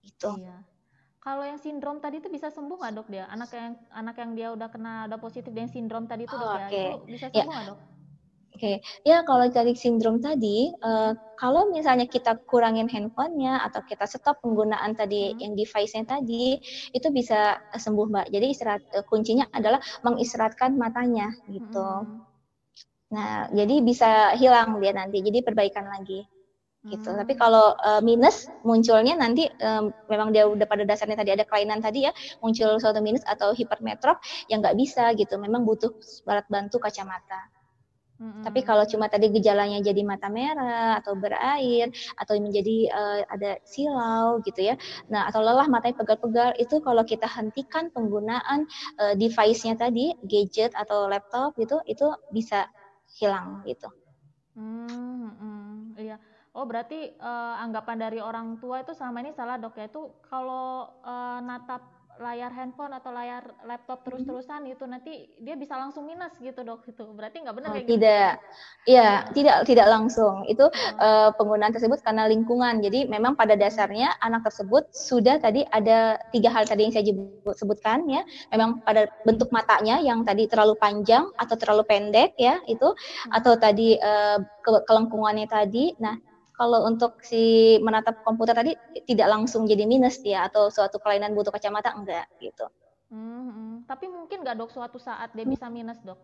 Itu. 0.02 0.42
Iya. 0.42 0.73
Kalau 1.24 1.48
yang 1.48 1.56
sindrom 1.56 2.04
tadi 2.04 2.20
itu 2.20 2.28
bisa 2.28 2.52
sembuh 2.52 2.84
nggak 2.84 2.94
dok 3.00 3.08
dia? 3.08 3.24
Anak 3.32 3.56
yang 3.56 3.80
anak 3.96 4.16
yang 4.20 4.32
dia 4.36 4.48
udah 4.52 4.68
kena 4.68 5.08
udah 5.08 5.20
positif 5.24 5.56
dengan 5.56 5.72
sindrom 5.72 6.04
tadi 6.04 6.28
itu 6.28 6.36
oh, 6.36 6.44
dok 6.44 6.68
okay. 6.68 6.68
ya, 6.68 6.92
itu 7.00 7.00
bisa 7.08 7.26
sembuh 7.32 7.48
nggak 7.48 7.64
ya. 7.64 7.70
dok? 7.72 7.80
Oke, 8.54 8.60
okay. 8.60 8.76
ya 9.02 9.18
kalau 9.26 9.50
dari 9.50 9.74
sindrom 9.74 10.22
tadi, 10.22 10.70
uh, 10.86 11.16
kalau 11.42 11.74
misalnya 11.74 12.06
kita 12.06 12.38
kurangin 12.46 12.86
handphonenya 12.86 13.66
atau 13.66 13.82
kita 13.88 14.06
stop 14.06 14.38
penggunaan 14.46 14.94
tadi 14.94 15.34
hmm. 15.34 15.40
yang 15.42 15.54
device-nya 15.58 16.06
tadi, 16.06 16.62
itu 16.94 17.08
bisa 17.10 17.58
sembuh 17.74 18.06
mbak. 18.14 18.28
Jadi 18.30 18.46
istirahat 18.54 18.84
uh, 18.94 19.02
kuncinya 19.08 19.48
adalah 19.56 19.82
mengistirahatkan 20.06 20.76
matanya 20.76 21.34
gitu. 21.50 21.88
Hmm. 22.04 22.30
Nah, 23.16 23.48
jadi 23.50 23.76
bisa 23.82 24.36
hilang 24.38 24.78
dia 24.84 24.92
nanti. 24.92 25.24
Jadi 25.24 25.40
perbaikan 25.42 25.88
lagi 25.90 26.22
gitu. 26.84 27.10
Hmm. 27.16 27.20
Tapi 27.24 27.34
kalau 27.40 27.76
uh, 27.80 28.02
minus 28.04 28.52
munculnya 28.68 29.16
nanti 29.16 29.48
um, 29.64 29.96
memang 30.12 30.36
dia 30.36 30.44
udah 30.44 30.68
pada 30.68 30.84
dasarnya 30.84 31.16
tadi 31.16 31.32
ada 31.32 31.48
kelainan 31.48 31.80
tadi 31.80 32.08
ya, 32.08 32.12
muncul 32.44 32.76
suatu 32.80 33.00
minus 33.00 33.24
atau 33.24 33.56
hipermetrop 33.56 34.20
yang 34.52 34.60
nggak 34.60 34.76
bisa 34.76 35.16
gitu. 35.16 35.40
Memang 35.40 35.64
butuh 35.64 35.96
barat 36.28 36.44
bantu 36.52 36.84
kacamata. 36.84 37.54
Hmm. 38.22 38.46
Tapi 38.46 38.62
kalau 38.62 38.86
cuma 38.86 39.10
tadi 39.10 39.28
gejalanya 39.34 39.82
jadi 39.82 40.06
mata 40.06 40.30
merah 40.30 41.02
atau 41.02 41.18
berair 41.18 41.90
atau 42.16 42.38
menjadi 42.38 42.88
uh, 42.94 43.20
ada 43.28 43.58
silau 43.66 44.38
gitu 44.46 44.64
ya. 44.64 44.76
Nah, 45.10 45.28
atau 45.28 45.42
lelah 45.42 45.66
matanya 45.66 45.98
pegal-pegal 45.98 46.54
itu 46.62 46.78
kalau 46.80 47.02
kita 47.04 47.26
hentikan 47.26 47.90
penggunaan 47.90 48.70
uh, 49.02 49.14
device-nya 49.18 49.76
tadi, 49.76 50.14
gadget 50.30 50.72
atau 50.78 51.10
laptop 51.10 51.58
gitu, 51.58 51.82
itu 51.90 52.06
bisa 52.30 52.70
hilang 53.18 53.66
gitu. 53.66 53.90
Hmm, 54.54 55.34
hmm, 55.34 55.98
iya. 55.98 56.22
Oh 56.54 56.70
berarti 56.70 57.10
uh, 57.18 57.58
anggapan 57.66 57.98
dari 57.98 58.22
orang 58.22 58.62
tua 58.62 58.86
itu 58.86 58.94
selama 58.94 59.26
ini 59.26 59.34
salah 59.34 59.58
dok 59.58 59.74
ya? 59.74 59.90
Itu 59.90 60.14
kalau 60.30 60.86
uh, 61.02 61.42
natap 61.42 61.82
layar 62.22 62.54
handphone 62.54 62.94
atau 62.94 63.10
layar 63.10 63.42
laptop 63.66 64.02
hmm. 64.02 64.06
terus-terusan 64.06 64.70
itu 64.70 64.86
nanti 64.86 65.34
dia 65.42 65.58
bisa 65.58 65.74
langsung 65.74 66.06
minus 66.06 66.38
gitu 66.38 66.62
dok 66.62 66.86
itu 66.86 67.02
berarti 67.10 67.42
nggak 67.42 67.56
benar 67.58 67.70
oh, 67.70 67.74
kayak 67.74 67.90
tidak. 67.90 68.32
Gitu. 68.38 68.94
iya. 68.94 69.10
tidak 69.34 69.58
tidak 69.66 69.88
langsung. 69.90 70.46
Itu 70.46 70.70
oh. 70.70 71.02
uh, 71.02 71.34
penggunaan 71.34 71.74
tersebut 71.74 72.06
karena 72.06 72.30
lingkungan. 72.30 72.86
Jadi 72.86 73.10
memang 73.10 73.34
pada 73.34 73.58
dasarnya 73.58 74.14
anak 74.22 74.46
tersebut 74.46 74.94
sudah 74.94 75.42
tadi 75.42 75.66
ada 75.74 76.22
tiga 76.30 76.54
hal 76.54 76.70
tadi 76.70 76.86
yang 76.86 76.94
saya 76.94 77.06
sebutkan 77.58 78.06
ya. 78.06 78.22
Memang 78.54 78.86
pada 78.86 79.10
bentuk 79.26 79.50
matanya 79.50 79.98
yang 79.98 80.22
tadi 80.22 80.46
terlalu 80.46 80.78
panjang 80.78 81.34
atau 81.42 81.56
terlalu 81.58 81.82
pendek 81.90 82.38
ya 82.38 82.62
itu. 82.70 82.86
Hmm. 82.94 83.42
atau 83.42 83.58
tadi 83.58 83.98
uh, 83.98 84.38
ke 84.38 84.70
kelengkungannya 84.86 85.50
tadi. 85.50 85.98
Nah 85.98 86.33
kalau 86.64 86.88
untuk 86.88 87.20
si 87.20 87.76
menatap 87.84 88.24
komputer 88.24 88.56
tadi 88.56 88.72
tidak 89.04 89.28
langsung 89.28 89.68
jadi 89.68 89.84
minus 89.84 90.24
dia 90.24 90.48
atau 90.48 90.72
suatu 90.72 90.96
kelainan 91.04 91.36
butuh 91.36 91.52
kacamata 91.52 91.92
enggak 91.92 92.24
gitu. 92.40 92.72
Hmm, 93.12 93.52
hmm. 93.52 93.76
Tapi 93.84 94.08
mungkin 94.08 94.48
nggak 94.48 94.56
dok 94.56 94.72
suatu 94.72 94.96
saat 94.96 95.36
dia 95.36 95.44
bisa 95.44 95.68
minus 95.68 96.00
dok? 96.00 96.16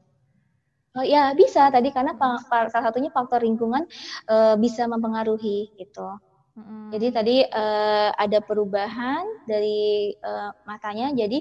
Oh 0.96 1.04
ya 1.04 1.36
bisa 1.36 1.68
tadi 1.70 1.92
karena 1.92 2.16
salah 2.48 2.72
satunya 2.72 3.12
faktor 3.12 3.44
lingkungan 3.44 3.84
uh, 4.32 4.56
bisa 4.56 4.88
mempengaruhi 4.88 5.76
gitu. 5.76 6.08
Jadi 6.90 7.08
tadi 7.14 7.36
uh, 7.46 8.10
ada 8.18 8.42
perubahan 8.42 9.24
dari 9.46 10.12
uh, 10.20 10.52
matanya, 10.66 11.14
jadi 11.14 11.40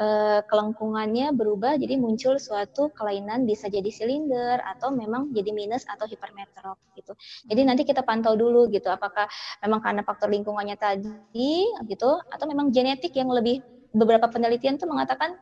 uh, 0.00 0.40
kelengkungannya 0.48 1.36
berubah, 1.36 1.76
jadi 1.76 2.00
muncul 2.00 2.40
suatu 2.40 2.90
kelainan 2.96 3.44
bisa 3.44 3.68
jadi 3.68 3.86
silinder 3.92 4.58
atau 4.64 4.90
memang 4.90 5.30
jadi 5.36 5.52
minus 5.52 5.84
atau 5.86 6.08
hipermetrop 6.08 6.80
gitu. 6.96 7.12
Jadi 7.46 7.60
nanti 7.62 7.82
kita 7.84 8.02
pantau 8.02 8.34
dulu 8.34 8.66
gitu, 8.72 8.88
apakah 8.88 9.28
memang 9.62 9.84
karena 9.84 10.02
faktor 10.02 10.32
lingkungannya 10.32 10.80
tadi 10.80 11.68
gitu, 11.86 12.10
atau 12.32 12.44
memang 12.48 12.72
genetik 12.72 13.14
yang 13.14 13.30
lebih 13.30 13.60
beberapa 13.94 14.26
penelitian 14.26 14.80
tuh 14.80 14.88
mengatakan 14.88 15.36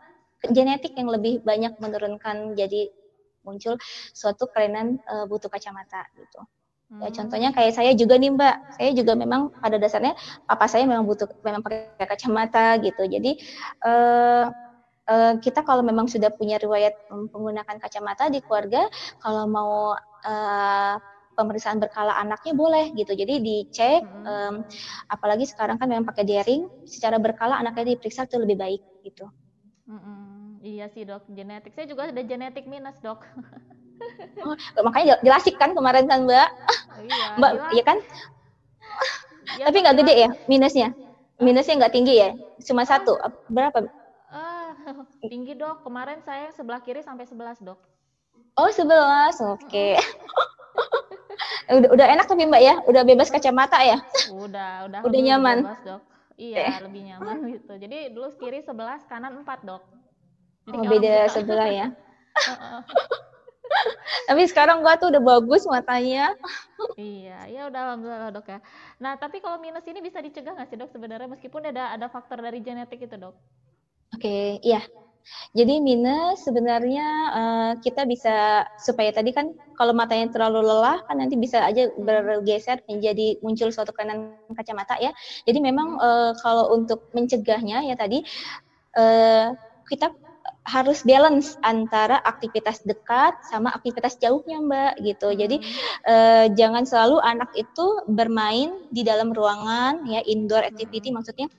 genetik 0.44 0.92
yang 0.98 1.08
lebih 1.08 1.40
banyak 1.40 1.78
menurunkan 1.80 2.52
jadi 2.58 2.92
muncul 3.46 3.76
suatu 4.12 4.48
kelainan 4.52 5.00
uh, 5.08 5.24
butuh 5.30 5.48
kacamata 5.48 6.04
gitu. 6.18 6.42
Ya 7.02 7.10
contohnya 7.10 7.50
kayak 7.50 7.74
saya 7.74 7.90
juga 7.98 8.14
nih 8.14 8.30
Mbak, 8.34 8.56
saya 8.78 8.90
juga 8.94 9.12
memang 9.18 9.50
pada 9.58 9.76
dasarnya 9.80 10.14
papa 10.46 10.70
saya 10.70 10.86
memang 10.86 11.08
butuh 11.08 11.26
memang 11.42 11.64
pakai 11.64 12.06
kacamata 12.06 12.78
gitu. 12.78 13.02
Jadi 13.02 13.40
uh, 13.82 14.46
uh, 15.10 15.32
kita 15.42 15.66
kalau 15.66 15.82
memang 15.82 16.06
sudah 16.06 16.30
punya 16.30 16.60
riwayat 16.62 16.94
menggunakan 17.10 17.76
kacamata 17.82 18.30
di 18.30 18.38
keluarga, 18.44 18.86
kalau 19.18 19.44
mau 19.50 19.72
uh, 20.22 20.94
pemeriksaan 21.34 21.82
berkala 21.82 22.14
anaknya 22.14 22.54
boleh 22.54 22.94
gitu. 22.94 23.12
Jadi 23.12 23.42
dicek, 23.42 24.06
hmm. 24.06 24.24
um, 24.24 24.54
apalagi 25.10 25.44
sekarang 25.50 25.76
kan 25.76 25.90
memang 25.90 26.06
pakai 26.06 26.22
daring, 26.22 26.70
secara 26.86 27.18
berkala 27.18 27.58
anaknya 27.58 27.98
diperiksa 27.98 28.30
itu 28.30 28.38
lebih 28.38 28.56
baik 28.56 28.82
gitu. 29.02 29.26
Hmm, 29.84 30.62
iya 30.64 30.88
sih 30.88 31.04
dok, 31.04 31.28
genetik 31.28 31.76
saya 31.76 31.84
juga 31.84 32.08
ada 32.08 32.22
genetik 32.24 32.64
minus 32.64 32.96
dok. 33.02 33.26
Oh, 34.44 34.56
makanya 34.86 35.16
jelasik 35.24 35.56
kan 35.56 35.72
kemarin 35.72 36.06
kan 36.06 36.24
Mbak. 36.26 36.48
Oh, 36.48 37.00
iya, 37.04 37.26
Mbak, 37.38 37.52
iya 37.74 37.82
kan? 37.84 37.98
Ya, 39.60 39.64
Tapi 39.70 39.76
nggak 39.84 39.96
gede 40.02 40.14
ya 40.18 40.30
minusnya? 40.48 40.88
Minusnya 41.38 41.74
nggak 41.78 41.94
tinggi 41.94 42.14
ya? 42.18 42.30
Cuma 42.64 42.86
satu. 42.86 43.18
Berapa? 43.50 43.86
Uh, 44.30 44.70
tinggi 45.32 45.54
dok. 45.54 45.84
Kemarin 45.84 46.22
saya 46.24 46.50
sebelah 46.54 46.80
kiri 46.82 47.04
sampai 47.04 47.28
sebelas 47.28 47.60
dok. 47.60 47.78
Oh 48.54 48.70
sebelas, 48.70 49.34
oke. 49.42 49.66
Okay. 49.66 49.98
udah, 51.66 51.90
udah 51.90 52.06
enak 52.06 52.26
tapi 52.30 52.46
Mbak 52.46 52.62
ya, 52.62 52.74
udah 52.86 53.02
bebas 53.02 53.30
kacamata 53.30 53.82
ya? 53.82 53.98
Udah, 54.30 54.86
udah. 54.86 55.00
Udah 55.02 55.20
nyaman. 55.20 55.66
Bebas, 55.66 55.82
dok. 55.82 56.02
Iya, 56.34 56.82
lebih 56.82 57.02
nyaman 57.14 57.46
gitu. 57.46 57.72
Jadi 57.78 58.10
dulu 58.10 58.26
kiri 58.38 58.58
11, 58.62 59.06
kanan 59.06 59.42
4, 59.42 59.66
dok. 59.66 59.82
Jadi 60.66 60.78
oh, 60.82 60.90
beda 60.90 61.14
sebelah 61.30 61.68
ya. 61.70 61.86
tapi 64.28 64.42
sekarang 64.46 64.84
gua 64.84 64.94
tuh 65.00 65.10
udah 65.10 65.22
bagus 65.22 65.64
matanya. 65.66 66.36
iya, 67.00 67.48
ya 67.48 67.60
udah 67.68 67.80
alhamdulillah 67.90 68.30
dok 68.34 68.46
ya. 68.48 68.58
Nah, 69.00 69.16
tapi 69.16 69.40
kalau 69.40 69.56
minus 69.58 69.86
ini 69.88 70.04
bisa 70.04 70.20
dicegah 70.20 70.54
nggak 70.54 70.68
sih 70.68 70.76
dok 70.78 70.92
sebenarnya 70.92 71.28
meskipun 71.30 71.70
ada 71.72 71.96
ada 71.96 72.06
faktor 72.12 72.40
dari 72.40 72.60
genetik 72.60 73.04
itu 73.04 73.16
dok? 73.16 73.34
Oke, 74.14 74.22
okay, 74.22 74.48
iya. 74.62 74.84
Jadi 75.56 75.80
minus 75.80 76.44
sebenarnya 76.44 77.06
uh, 77.32 77.72
kita 77.80 78.04
bisa 78.04 78.68
supaya 78.76 79.08
tadi 79.08 79.32
kan 79.32 79.56
kalau 79.72 79.96
matanya 79.96 80.28
terlalu 80.28 80.60
lelah 80.60 81.00
kan 81.08 81.16
nanti 81.16 81.40
bisa 81.40 81.64
aja 81.64 81.88
bergeser 81.96 82.84
menjadi 82.84 83.40
muncul 83.40 83.72
suatu 83.72 83.96
kelainan 83.96 84.36
kacamata 84.52 85.00
ya. 85.00 85.16
Jadi 85.48 85.58
memang 85.64 85.96
uh, 85.96 86.36
kalau 86.44 86.76
untuk 86.76 87.08
mencegahnya 87.16 87.88
ya 87.88 87.96
tadi 87.96 88.20
uh, 89.00 89.56
kita 89.88 90.12
harus 90.64 91.04
balance 91.04 91.60
antara 91.60 92.24
aktivitas 92.24 92.80
dekat 92.88 93.36
sama 93.52 93.72
aktivitas 93.76 94.16
jauhnya 94.16 94.60
Mbak 94.64 94.92
gitu. 95.04 95.28
Jadi 95.36 95.56
uh, 96.08 96.48
jangan 96.56 96.88
selalu 96.88 97.20
anak 97.20 97.52
itu 97.52 97.86
bermain 98.08 98.72
di 98.88 99.04
dalam 99.04 99.36
ruangan 99.36 100.08
ya 100.08 100.24
indoor 100.24 100.64
activity 100.64 101.12
maksudnya 101.12 101.52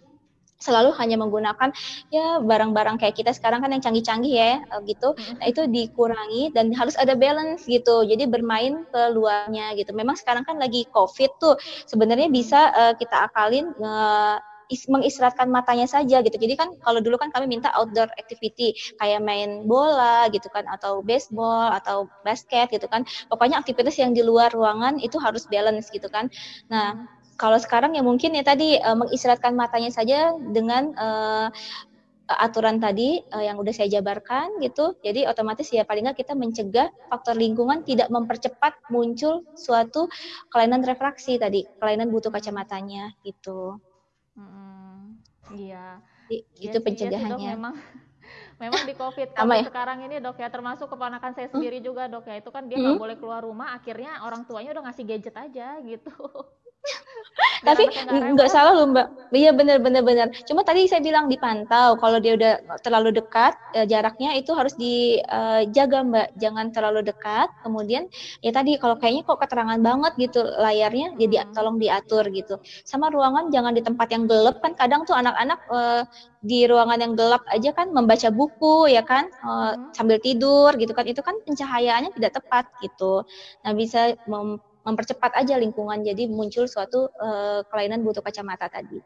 selalu 0.56 0.96
hanya 0.98 1.20
menggunakan 1.20 1.70
ya 2.10 2.42
barang-barang 2.42 2.98
kayak 2.98 3.20
kita 3.20 3.32
sekarang 3.36 3.62
kan 3.62 3.70
yang 3.76 3.84
canggih-canggih 3.84 4.34
ya 4.34 4.52
eh, 4.64 4.82
gitu. 4.90 5.14
Nah, 5.14 5.46
itu 5.46 5.62
dikurangi 5.70 6.56
dan 6.56 6.74
harus 6.74 6.98
ada 6.98 7.14
balance 7.14 7.68
gitu. 7.70 8.02
Jadi 8.08 8.26
bermain 8.26 8.88
ke 8.90 9.02
luarnya 9.14 9.78
gitu. 9.78 9.94
Memang 9.94 10.18
sekarang 10.18 10.48
kan 10.48 10.58
lagi 10.58 10.88
Covid 10.90 11.32
tuh 11.38 11.60
sebenarnya 11.86 12.32
bisa 12.32 12.74
uh, 12.74 12.94
kita 12.98 13.30
akalin 13.30 13.70
uh, 13.78 14.40
is, 14.70 14.86
matanya 15.46 15.88
saja 15.90 16.22
gitu. 16.22 16.38
Jadi 16.38 16.54
kan 16.58 16.74
kalau 16.82 17.00
dulu 17.02 17.18
kan 17.20 17.30
kami 17.32 17.50
minta 17.50 17.70
outdoor 17.76 18.10
activity 18.18 18.74
kayak 18.98 19.22
main 19.22 19.66
bola 19.70 20.28
gitu 20.34 20.48
kan 20.50 20.66
atau 20.70 21.02
baseball 21.06 21.74
atau 21.74 22.10
basket 22.26 22.72
gitu 22.74 22.86
kan. 22.90 23.06
Pokoknya 23.30 23.62
aktivitas 23.62 23.98
yang 24.02 24.14
di 24.14 24.26
luar 24.26 24.50
ruangan 24.54 24.98
itu 25.02 25.22
harus 25.22 25.46
balance 25.50 25.90
gitu 25.94 26.10
kan. 26.10 26.30
Nah, 26.70 27.08
kalau 27.36 27.60
sekarang 27.60 27.96
ya 27.96 28.04
mungkin 28.04 28.32
ya 28.36 28.44
tadi 28.48 28.80
uh, 28.80 28.96
mengistirahatkan 28.96 29.54
matanya 29.54 29.92
saja 29.92 30.32
dengan 30.56 30.96
uh, 30.96 31.48
aturan 32.26 32.82
tadi 32.82 33.22
uh, 33.30 33.44
yang 33.44 33.60
udah 33.62 33.74
saya 33.76 34.00
jabarkan 34.00 34.58
gitu. 34.64 34.98
Jadi 35.06 35.30
otomatis 35.30 35.70
ya 35.70 35.86
paling 35.86 36.10
nggak 36.10 36.26
kita 36.26 36.34
mencegah 36.34 36.90
faktor 37.12 37.38
lingkungan 37.38 37.86
tidak 37.86 38.10
mempercepat 38.10 38.74
muncul 38.90 39.46
suatu 39.54 40.10
kelainan 40.50 40.82
refraksi 40.82 41.38
tadi, 41.38 41.68
kelainan 41.78 42.10
butuh 42.10 42.34
kacamatanya 42.34 43.14
gitu. 43.22 43.78
Hmm, 44.36 45.20
iya. 45.56 46.00
Jadi, 46.28 46.38
ya 46.60 46.72
itu 46.72 46.78
sih, 46.80 46.84
pencegahannya. 46.84 47.40
Ya 47.40 47.56
memang 47.56 47.76
memang 48.62 48.82
di 48.88 48.94
COVID 48.96 49.36
COVID 49.36 49.62
ya? 49.62 49.68
sekarang 49.68 50.00
ini 50.04 50.20
dok 50.20 50.40
ya 50.40 50.50
termasuk 50.50 50.88
keponakan 50.92 51.32
saya 51.36 51.48
sendiri 51.52 51.80
hmm? 51.80 51.88
juga 51.88 52.04
dok 52.08 52.26
ya 52.26 52.42
itu 52.42 52.50
kan 52.50 52.66
dia 52.66 52.82
nggak 52.82 52.96
hmm? 52.98 53.04
boleh 53.04 53.16
keluar 53.20 53.42
rumah 53.46 53.76
akhirnya 53.78 54.24
orang 54.26 54.44
tuanya 54.48 54.74
udah 54.76 54.84
ngasih 54.92 55.04
gadget 55.08 55.36
aja 55.36 55.80
gitu. 55.84 56.12
Tapi 57.66 57.84
nggak 58.08 58.50
salah 58.52 58.72
loh 58.78 58.88
mbak. 58.88 59.08
Iya 59.36 59.52
benar 59.52 59.84
benar 59.84 60.06
benar. 60.06 60.28
Cuma 60.48 60.64
tadi 60.64 60.88
saya 60.88 61.04
bilang 61.04 61.28
dipantau. 61.28 62.00
Kalau 62.00 62.18
dia 62.24 62.38
udah 62.40 62.54
terlalu 62.80 63.12
dekat 63.12 63.58
eh, 63.76 63.84
jaraknya 63.84 64.38
itu 64.40 64.56
harus 64.56 64.72
dijaga 64.80 66.00
eh, 66.00 66.08
mbak. 66.08 66.28
Jangan 66.40 66.72
terlalu 66.72 67.04
dekat. 67.04 67.52
Kemudian 67.66 68.08
ya 68.40 68.56
tadi 68.56 68.80
kalau 68.80 68.96
kayaknya 68.96 69.28
kok 69.28 69.40
keterangan 69.44 69.80
banget 69.84 70.14
gitu 70.16 70.46
layarnya, 70.46 71.18
jadi 71.20 71.36
hmm. 71.44 71.52
tolong 71.52 71.78
diatur 71.82 72.24
gitu. 72.32 72.56
Sama 72.88 73.12
ruangan 73.12 73.52
jangan 73.52 73.76
di 73.76 73.84
tempat 73.84 74.08
yang 74.16 74.30
gelap 74.32 74.64
kan. 74.64 74.72
Kadang 74.78 75.04
tuh 75.04 75.18
anak-anak 75.18 75.60
eh, 75.74 76.04
di 76.46 76.70
ruangan 76.70 77.02
yang 77.02 77.14
gelap 77.18 77.44
aja 77.50 77.74
kan 77.74 77.90
membaca 77.92 78.30
buku 78.32 78.94
ya 78.94 79.04
kan 79.04 79.28
eh, 79.28 79.74
hmm. 79.76 79.92
sambil 79.92 80.18
tidur 80.24 80.72
gitu 80.80 80.96
kan. 80.96 81.04
Itu 81.04 81.20
kan 81.20 81.36
pencahayaannya 81.44 82.16
tidak 82.16 82.40
tepat 82.40 82.70
gitu. 82.80 83.28
Nah 83.68 83.72
bisa 83.76 84.16
mem 84.30 84.62
mempercepat 84.86 85.34
aja 85.36 85.58
lingkungan 85.58 86.06
jadi 86.06 86.30
muncul 86.30 86.70
suatu 86.70 87.10
uh, 87.18 87.66
kelainan 87.68 88.06
butuh 88.06 88.22
kacamata 88.22 88.70
tadi. 88.70 89.02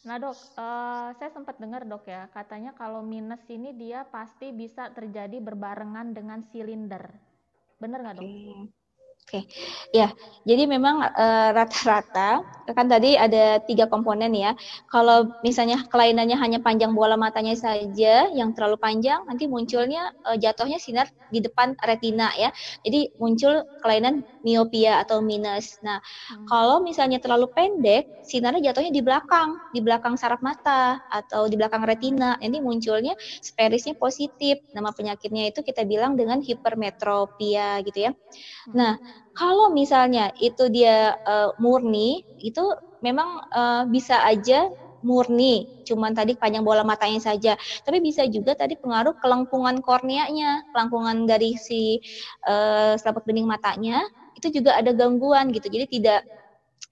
Nah 0.00 0.16
dok, 0.16 0.32
uh, 0.56 1.12
saya 1.12 1.28
sempat 1.28 1.60
dengar 1.60 1.84
dok 1.84 2.08
ya, 2.08 2.24
katanya 2.32 2.72
kalau 2.72 3.04
minus 3.04 3.44
ini 3.52 3.76
dia 3.76 4.08
pasti 4.08 4.48
bisa 4.48 4.88
terjadi 4.96 5.36
berbarengan 5.44 6.16
dengan 6.16 6.40
silinder. 6.40 7.04
Benar 7.76 8.00
nggak 8.00 8.16
dok? 8.16 8.24
Okay. 8.24 8.79
Oke, 9.30 9.46
okay. 9.46 9.46
ya. 9.94 10.10
Jadi 10.42 10.66
memang 10.66 11.06
eh, 11.06 11.48
rata-rata 11.54 12.42
uh, 12.42 12.74
kan 12.74 12.90
tadi 12.90 13.14
ada 13.14 13.62
tiga 13.62 13.86
komponen 13.86 14.34
ya. 14.34 14.58
Kalau 14.90 15.38
misalnya 15.46 15.86
kelainannya 15.86 16.34
hanya 16.34 16.58
panjang 16.58 16.98
bola 16.98 17.14
matanya 17.14 17.54
saja 17.54 18.26
yang 18.34 18.50
terlalu 18.58 18.74
panjang, 18.82 19.22
nanti 19.30 19.46
munculnya 19.46 20.10
uh, 20.26 20.34
jatuhnya 20.34 20.82
sinar 20.82 21.06
di 21.30 21.38
depan 21.38 21.78
retina 21.78 22.34
ya. 22.34 22.50
Jadi 22.82 23.14
muncul 23.22 23.62
kelainan 23.78 24.26
miopia 24.40 25.00
atau 25.04 25.20
minus. 25.20 25.78
Nah, 25.84 26.00
hmm. 26.00 26.46
kalau 26.48 26.80
misalnya 26.80 27.20
terlalu 27.20 27.48
pendek, 27.52 28.24
sinarnya 28.24 28.72
jatuhnya 28.72 28.92
di 28.92 29.02
belakang, 29.04 29.60
di 29.72 29.80
belakang 29.84 30.16
saraf 30.16 30.40
mata 30.40 31.00
atau 31.12 31.46
di 31.46 31.56
belakang 31.56 31.84
retina. 31.84 32.36
Ini 32.40 32.60
munculnya 32.60 33.16
sperisnya 33.40 33.96
positif. 33.96 34.60
Nama 34.72 34.90
penyakitnya 34.92 35.52
itu 35.52 35.60
kita 35.60 35.84
bilang 35.84 36.16
dengan 36.16 36.40
hipermetropia 36.40 37.84
gitu 37.84 38.10
ya. 38.10 38.12
Hmm. 38.12 38.72
Nah, 38.76 38.92
kalau 39.36 39.72
misalnya 39.72 40.32
itu 40.40 40.68
dia 40.68 41.16
uh, 41.24 41.52
murni, 41.60 42.24
itu 42.40 42.64
memang 43.00 43.44
uh, 43.52 43.84
bisa 43.88 44.20
aja 44.24 44.68
murni, 45.00 45.80
cuman 45.88 46.12
tadi 46.12 46.36
panjang 46.36 46.60
bola 46.60 46.84
matanya 46.84 47.32
saja. 47.32 47.56
Tapi 47.56 48.04
bisa 48.04 48.28
juga 48.28 48.52
tadi 48.52 48.76
pengaruh 48.76 49.16
kelengkungan 49.20 49.80
korneanya, 49.80 50.64
kelengkungan 50.72 51.24
dari 51.24 51.56
si 51.56 52.00
uh, 52.44 52.94
selaput 53.00 53.24
bening 53.24 53.48
matanya 53.48 54.04
itu 54.40 54.48
juga 54.60 54.80
ada 54.80 54.96
gangguan 54.96 55.52
gitu. 55.52 55.68
Jadi 55.68 56.00
tidak 56.00 56.24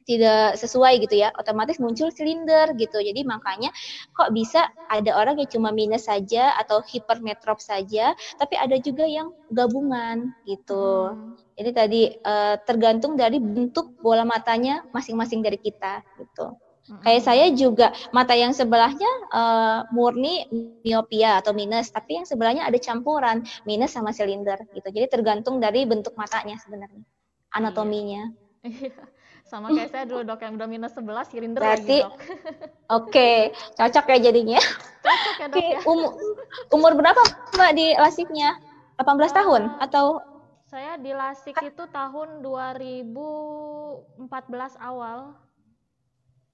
tidak 0.09 0.57
sesuai 0.57 1.05
gitu 1.05 1.21
ya, 1.21 1.29
otomatis 1.37 1.77
muncul 1.77 2.09
silinder 2.09 2.73
gitu. 2.81 2.97
Jadi 2.97 3.29
makanya 3.29 3.69
kok 4.17 4.33
bisa 4.33 4.73
ada 4.89 5.13
orang 5.13 5.37
yang 5.37 5.53
cuma 5.53 5.69
minus 5.69 6.09
saja 6.09 6.57
atau 6.57 6.81
hipermetrop 6.81 7.61
saja, 7.61 8.17
tapi 8.41 8.57
ada 8.57 8.81
juga 8.81 9.05
yang 9.05 9.37
gabungan 9.53 10.33
gitu. 10.49 11.13
Hmm. 11.13 11.37
Jadi 11.61 11.71
tadi 11.77 12.03
uh, 12.25 12.57
tergantung 12.65 13.21
dari 13.21 13.37
bentuk 13.37 14.01
bola 14.01 14.25
matanya 14.25 14.81
masing-masing 14.97 15.45
dari 15.45 15.61
kita 15.61 16.01
gitu. 16.17 16.57
Hmm. 16.89 17.05
Kayak 17.05 17.23
saya 17.29 17.47
juga 17.53 17.93
mata 18.17 18.33
yang 18.33 18.57
sebelahnya 18.57 19.13
uh, 19.29 19.85
murni 19.93 20.49
miopia 20.89 21.37
atau 21.45 21.53
minus, 21.53 21.93
tapi 21.93 22.17
yang 22.17 22.25
sebelahnya 22.25 22.65
ada 22.65 22.81
campuran 22.81 23.45
minus 23.69 23.93
sama 23.93 24.17
silinder 24.17 24.57
gitu. 24.73 24.89
Jadi 24.89 25.05
tergantung 25.13 25.61
dari 25.61 25.85
bentuk 25.85 26.17
matanya 26.17 26.57
sebenarnya, 26.57 27.05
anatominya. 27.59 28.31
Iya. 28.63 28.95
Sama 29.49 29.73
kayak 29.73 29.89
saya 29.89 30.05
dulu 30.05 30.29
dok 30.29 30.45
yang 30.45 30.61
udah 30.61 30.69
minus 30.69 30.93
11 30.93 31.33
silinder 31.33 31.63
Berarti, 31.65 32.05
lagi 32.05 32.05
dok. 32.05 32.21
Oke, 32.21 32.29
okay. 32.93 33.37
cocok 33.81 34.05
ya 34.13 34.19
jadinya. 34.29 34.61
Cocok 35.01 35.37
ya 35.41 35.47
dok 35.49 35.57
okay. 35.57 35.69
ya. 35.73 35.81
Um, 35.89 36.01
umur 36.77 36.93
berapa 37.01 37.23
mbak 37.57 37.73
di 37.73 37.97
lasiknya? 37.97 38.61
18 39.01 39.09
uh, 39.09 39.31
tahun 39.33 39.63
atau? 39.81 40.21
Saya 40.69 41.01
di 41.01 41.17
lasik 41.17 41.57
itu 41.65 41.85
tahun 41.89 42.45
2014 42.45 44.29
awal. 44.85 45.33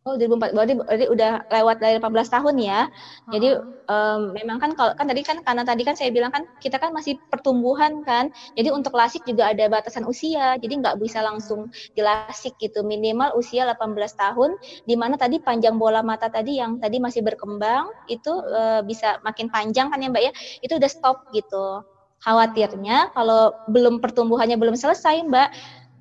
Oh, 0.05 0.21
2004 0.21 0.53
berarti, 0.53 0.77
berarti 0.77 1.07
udah 1.09 1.49
lewat 1.49 1.81
dari 1.81 1.97
18 1.97 2.29
tahun 2.29 2.61
ya. 2.61 2.93
Uh-huh. 2.93 3.33
Jadi 3.33 3.49
um, 3.89 4.37
memang 4.37 4.61
kan 4.61 4.77
kalau 4.77 4.93
kan 4.93 5.09
tadi 5.09 5.25
kan 5.25 5.41
karena 5.41 5.65
tadi 5.65 5.81
kan 5.81 5.97
saya 5.97 6.13
bilang 6.13 6.29
kan 6.29 6.45
kita 6.61 6.77
kan 6.77 6.93
masih 6.93 7.17
pertumbuhan 7.33 8.05
kan. 8.05 8.29
Jadi 8.53 8.69
untuk 8.69 8.93
lasik 8.93 9.25
juga 9.25 9.57
ada 9.57 9.65
batasan 9.65 10.05
usia. 10.05 10.61
Jadi 10.61 10.85
nggak 10.85 11.01
bisa 11.01 11.25
langsung 11.25 11.73
dilasik 11.97 12.53
gitu. 12.61 12.85
Minimal 12.85 13.33
usia 13.33 13.65
18 13.65 13.97
tahun 13.97 14.61
di 14.85 14.93
mana 14.93 15.17
tadi 15.17 15.41
panjang 15.41 15.81
bola 15.81 16.05
mata 16.05 16.29
tadi 16.29 16.61
yang 16.61 16.77
tadi 16.77 17.01
masih 17.01 17.25
berkembang 17.25 17.89
itu 18.05 18.29
uh, 18.29 18.85
bisa 18.85 19.25
makin 19.25 19.49
panjang 19.49 19.89
kan 19.89 20.05
ya 20.05 20.13
Mbak 20.13 20.21
ya. 20.29 20.33
Itu 20.61 20.77
udah 20.77 20.91
stop 20.93 21.33
gitu. 21.33 21.81
Khawatirnya 22.21 23.17
kalau 23.17 23.57
belum 23.73 24.05
pertumbuhannya 24.05 24.61
belum 24.61 24.77
selesai 24.77 25.25
Mbak 25.33 25.49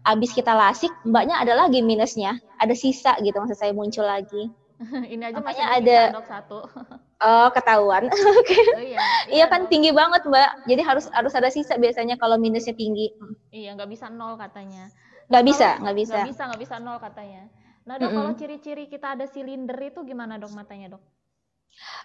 abis 0.03 0.35
kita 0.35 0.51
lasik 0.51 0.91
mbaknya 1.07 1.39
ada 1.39 1.55
lagi 1.55 1.79
minusnya. 1.79 2.39
Ada 2.59 2.75
sisa 2.75 3.15
gitu 3.23 3.35
maksud 3.39 3.57
saya 3.57 3.71
muncul 3.71 4.03
lagi. 4.03 4.51
Ini 5.13 5.31
aja 5.31 5.39
Makanya 5.39 5.65
masih 5.65 5.65
ada 5.79 5.99
satu. 6.27 6.59
Oh 7.23 7.47
ketahuan. 7.55 8.11
Oh, 8.11 8.83
iya, 8.83 8.99
iya, 8.99 8.99
iya 9.31 9.45
kan 9.47 9.71
tinggi 9.71 9.95
banget 9.95 10.27
mbak. 10.27 10.67
Jadi 10.67 10.81
harus 10.83 11.07
harus 11.15 11.31
ada 11.31 11.47
sisa 11.47 11.79
biasanya 11.79 12.19
kalau 12.19 12.35
minusnya 12.35 12.75
tinggi. 12.75 13.15
Iya 13.55 13.79
nggak 13.79 13.87
bisa 13.95 14.11
nol 14.11 14.35
katanya. 14.35 14.91
Nggak 15.31 15.43
bisa 15.47 15.67
nggak 15.79 15.95
bisa. 15.95 16.19
Nggak 16.19 16.31
bisa 16.35 16.43
nggak 16.51 16.61
bisa 16.67 16.75
nol 16.83 16.99
katanya. 16.99 17.47
Nah 17.87 17.95
dok 17.95 18.03
mm 18.03 18.11
-hmm. 18.11 18.19
kalau 18.19 18.31
ciri-ciri 18.35 18.85
kita 18.91 19.15
ada 19.15 19.23
silinder 19.23 19.79
itu 19.79 20.03
gimana 20.03 20.35
dok 20.35 20.51
matanya 20.51 20.99
dok 20.99 21.03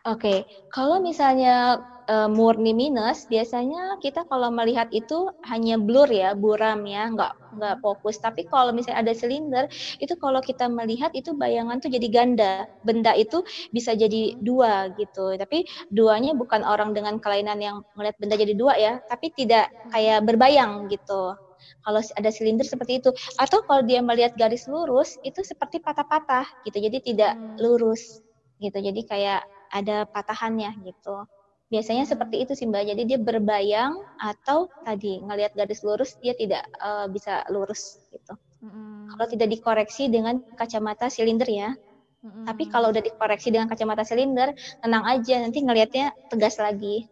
Oke, 0.06 0.46
kalau 0.72 1.02
misalnya 1.02 1.82
uh, 2.08 2.28
murni 2.30 2.72
minus, 2.72 3.28
biasanya 3.28 4.00
kita 4.00 4.24
kalau 4.26 4.48
melihat 4.48 4.88
itu 4.90 5.28
hanya 5.44 5.76
blur 5.76 6.08
ya, 6.08 6.32
buram 6.32 6.82
ya, 6.88 7.12
nggak 7.12 7.32
nggak 7.54 7.76
fokus. 7.84 8.16
Tapi 8.18 8.48
kalau 8.48 8.72
misalnya 8.72 9.04
ada 9.04 9.14
silinder, 9.14 9.64
itu 10.00 10.14
kalau 10.16 10.40
kita 10.40 10.66
melihat 10.66 11.12
itu 11.12 11.36
bayangan 11.36 11.78
tuh 11.84 11.92
jadi 11.92 12.08
ganda. 12.08 12.52
Benda 12.80 13.12
itu 13.14 13.44
bisa 13.70 13.92
jadi 13.94 14.34
dua 14.40 14.90
gitu. 14.96 15.36
Tapi 15.36 15.68
duanya 15.92 16.32
bukan 16.34 16.64
orang 16.64 16.96
dengan 16.96 17.20
kelainan 17.20 17.60
yang 17.60 17.76
melihat 17.94 18.16
benda 18.20 18.36
jadi 18.40 18.54
dua 18.56 18.74
ya, 18.80 18.92
tapi 19.06 19.30
tidak 19.36 19.68
kayak 19.92 20.24
berbayang 20.24 20.88
gitu. 20.88 21.36
Kalau 21.84 22.00
ada 22.00 22.30
silinder 22.32 22.64
seperti 22.64 23.02
itu, 23.02 23.10
atau 23.36 23.60
kalau 23.66 23.82
dia 23.84 24.00
melihat 24.00 24.32
garis 24.38 24.64
lurus, 24.70 25.18
itu 25.26 25.42
seperti 25.44 25.82
patah-patah 25.82 26.46
gitu. 26.64 26.78
Jadi 26.80 26.98
tidak 27.12 27.32
hmm. 27.36 27.58
lurus 27.60 28.24
gitu. 28.62 28.78
Jadi 28.78 29.04
kayak 29.04 29.42
ada 29.72 30.08
patahannya 30.08 30.72
gitu. 30.84 31.24
Biasanya 31.68 32.08
seperti 32.08 32.48
itu 32.48 32.52
sih 32.56 32.64
Mbak. 32.64 32.96
Jadi 32.96 33.02
dia 33.04 33.18
berbayang 33.20 34.00
atau 34.16 34.72
tadi 34.88 35.20
ngelihat 35.20 35.52
garis 35.52 35.84
lurus 35.84 36.16
dia 36.24 36.32
tidak 36.32 36.64
uh, 36.80 37.04
bisa 37.12 37.44
lurus 37.52 38.00
gitu. 38.08 38.32
Mm-hmm. 38.64 39.14
Kalau 39.14 39.26
tidak 39.28 39.48
dikoreksi 39.52 40.08
dengan 40.08 40.40
kacamata 40.56 41.12
silinder 41.12 41.44
ya. 41.44 41.76
Mm-hmm. 42.24 42.44
Tapi 42.48 42.64
kalau 42.72 42.88
udah 42.90 43.04
dikoreksi 43.04 43.52
dengan 43.52 43.68
kacamata 43.68 44.02
silinder, 44.02 44.56
tenang 44.80 45.04
aja 45.04 45.44
nanti 45.44 45.60
ngelihatnya 45.60 46.16
tegas 46.32 46.56
lagi. 46.56 47.04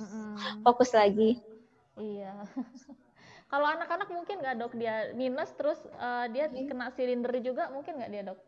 Mm-hmm. 0.00 0.64
Fokus 0.64 0.90
lagi. 0.96 1.36
Iya. 2.00 2.32
kalau 3.52 3.68
anak-anak 3.68 4.08
mungkin 4.08 4.40
nggak 4.40 4.56
dok 4.56 4.72
dia 4.80 5.12
minus 5.12 5.52
terus 5.52 5.76
uh, 6.00 6.24
dia 6.32 6.48
kena 6.48 6.88
silinder 6.96 7.36
juga 7.44 7.68
mungkin 7.68 8.00
nggak 8.00 8.10
dia 8.10 8.22
dok? 8.32 8.40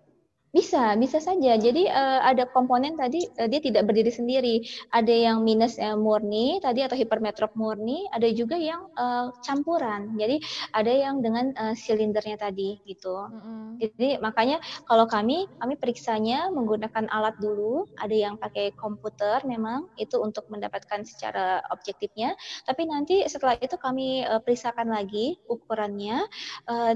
Bisa, 0.54 0.94
bisa 0.94 1.18
saja. 1.18 1.58
Jadi 1.58 1.90
uh, 1.90 2.22
ada 2.22 2.46
komponen 2.46 2.94
tadi 2.94 3.26
uh, 3.42 3.50
dia 3.50 3.58
tidak 3.58 3.90
berdiri 3.90 4.14
sendiri. 4.14 4.62
Ada 4.94 5.10
yang 5.10 5.42
minus 5.42 5.82
uh, 5.82 5.98
murni 5.98 6.62
tadi 6.62 6.86
atau 6.86 6.94
hipermetrop 6.94 7.58
murni, 7.58 8.06
ada 8.14 8.30
juga 8.30 8.54
yang 8.54 8.86
uh, 8.94 9.34
campuran. 9.42 10.14
Jadi 10.14 10.38
ada 10.70 10.94
yang 10.94 11.18
dengan 11.18 11.50
uh, 11.58 11.74
silindernya 11.74 12.38
tadi 12.38 12.78
gitu. 12.86 13.26
Mm-hmm. 13.26 13.62
Jadi 13.82 14.08
makanya 14.22 14.62
kalau 14.86 15.10
kami 15.10 15.50
kami 15.58 15.74
periksanya 15.74 16.54
menggunakan 16.54 17.10
alat 17.10 17.34
dulu. 17.42 17.90
Ada 17.98 18.14
yang 18.14 18.34
pakai 18.38 18.70
komputer 18.78 19.42
memang 19.42 19.90
itu 19.98 20.22
untuk 20.22 20.46
mendapatkan 20.54 21.02
secara 21.02 21.66
objektifnya. 21.74 22.38
Tapi 22.62 22.86
nanti 22.86 23.26
setelah 23.26 23.58
itu 23.58 23.74
kami 23.74 24.22
uh, 24.22 24.38
periksakan 24.38 24.86
lagi 24.86 25.34
ukurannya. 25.50 26.30
Uh, 26.70 26.94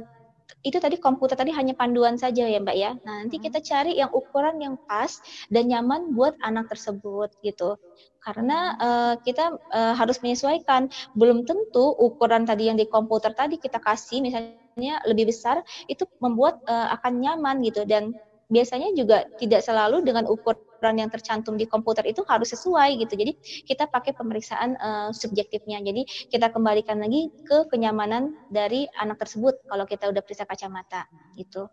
itu 0.67 0.79
tadi 0.83 0.99
komputer 0.99 1.39
tadi 1.39 1.55
hanya 1.55 1.77
panduan 1.77 2.19
saja 2.19 2.49
ya 2.49 2.59
Mbak 2.59 2.77
ya. 2.77 2.97
Nah, 3.07 3.25
nanti 3.25 3.39
hmm. 3.39 3.45
kita 3.47 3.59
cari 3.63 3.93
yang 4.01 4.11
ukuran 4.11 4.59
yang 4.59 4.75
pas 4.89 5.21
dan 5.53 5.71
nyaman 5.71 6.17
buat 6.17 6.35
anak 6.43 6.73
tersebut 6.73 7.31
gitu. 7.45 7.79
Karena 8.19 8.75
uh, 8.77 9.15
kita 9.23 9.57
uh, 9.71 9.95
harus 9.95 10.19
menyesuaikan. 10.21 10.91
Belum 11.15 11.47
tentu 11.47 11.95
ukuran 11.97 12.45
tadi 12.45 12.69
yang 12.69 12.77
di 12.77 12.89
komputer 12.91 13.33
tadi 13.33 13.57
kita 13.57 13.79
kasih 13.79 14.21
misalnya 14.21 15.01
lebih 15.07 15.31
besar 15.31 15.63
itu 15.87 16.05
membuat 16.19 16.61
uh, 16.67 16.91
akan 16.99 17.23
nyaman 17.23 17.63
gitu 17.63 17.87
dan 17.87 18.13
biasanya 18.49 18.93
juga 18.97 19.29
tidak 19.37 19.61
selalu 19.61 20.01
dengan 20.03 20.25
ukuran 20.25 20.68
yang 20.83 21.11
tercantum 21.11 21.59
di 21.59 21.67
komputer 21.67 22.07
itu 22.07 22.23
harus 22.27 22.55
sesuai 22.55 22.99
gitu. 23.03 23.15
Jadi 23.19 23.33
kita 23.67 23.91
pakai 23.91 24.15
pemeriksaan 24.15 24.79
uh, 24.79 25.11
subjektifnya. 25.11 25.83
Jadi 25.83 26.07
kita 26.31 26.55
kembalikan 26.55 27.03
lagi 27.03 27.31
ke 27.45 27.67
kenyamanan 27.69 28.35
dari 28.49 28.87
anak 28.99 29.19
tersebut 29.21 29.59
kalau 29.67 29.85
kita 29.85 30.07
udah 30.07 30.23
periksa 30.23 30.47
kacamata 30.47 31.07
gitu. 31.35 31.67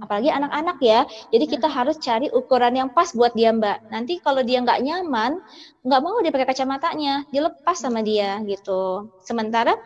Apalagi 0.00 0.30
anak-anak 0.30 0.78
ya. 0.80 1.04
Jadi 1.34 1.44
kita 1.50 1.66
harus 1.66 1.98
cari 1.98 2.30
ukuran 2.30 2.78
yang 2.78 2.88
pas 2.94 3.10
buat 3.12 3.34
dia 3.34 3.50
Mbak. 3.50 3.90
Nanti 3.90 4.22
kalau 4.22 4.40
dia 4.40 4.62
nggak 4.62 4.80
nyaman, 4.80 5.42
nggak 5.82 6.00
mau 6.00 6.16
dia 6.22 6.32
pakai 6.32 6.48
kacamatanya, 6.48 7.26
dilepas 7.34 7.76
sama 7.76 8.00
dia 8.00 8.40
gitu. 8.46 9.10
Sementara 9.26 9.76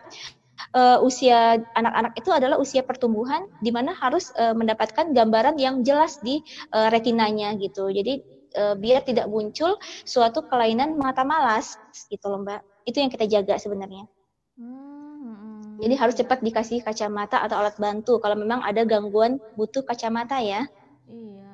uh, 0.75 0.97
usia 1.03 1.59
anak-anak 1.75 2.13
itu 2.15 2.29
adalah 2.31 2.57
usia 2.59 2.81
pertumbuhan 2.81 3.47
di 3.59 3.71
mana 3.73 3.91
harus 3.95 4.31
uh, 4.39 4.55
mendapatkan 4.55 5.11
gambaran 5.11 5.59
yang 5.59 5.83
jelas 5.83 6.19
di 6.23 6.39
uh, 6.71 6.87
retinanya 6.91 7.55
gitu. 7.59 7.91
Jadi 7.91 8.23
uh, 8.57 8.75
biar 8.79 9.03
tidak 9.03 9.27
muncul 9.27 9.77
suatu 10.07 10.47
kelainan 10.47 10.95
mata 10.97 11.21
malas 11.27 11.77
gitu 12.07 12.25
loh 12.31 12.41
Mbak. 12.41 12.61
Itu 12.87 12.97
yang 13.03 13.11
kita 13.11 13.25
jaga 13.27 13.55
sebenarnya. 13.59 14.07
Hmm. 14.55 15.75
Jadi 15.75 15.95
harus 15.99 16.15
cepat 16.15 16.39
dikasih 16.39 16.79
kacamata 16.87 17.43
atau 17.43 17.59
alat 17.59 17.75
bantu 17.75 18.23
kalau 18.23 18.39
memang 18.39 18.63
ada 18.63 18.87
gangguan 18.87 19.43
butuh 19.59 19.83
kacamata 19.83 20.39
ya. 20.39 20.63
Iya. 21.05 21.51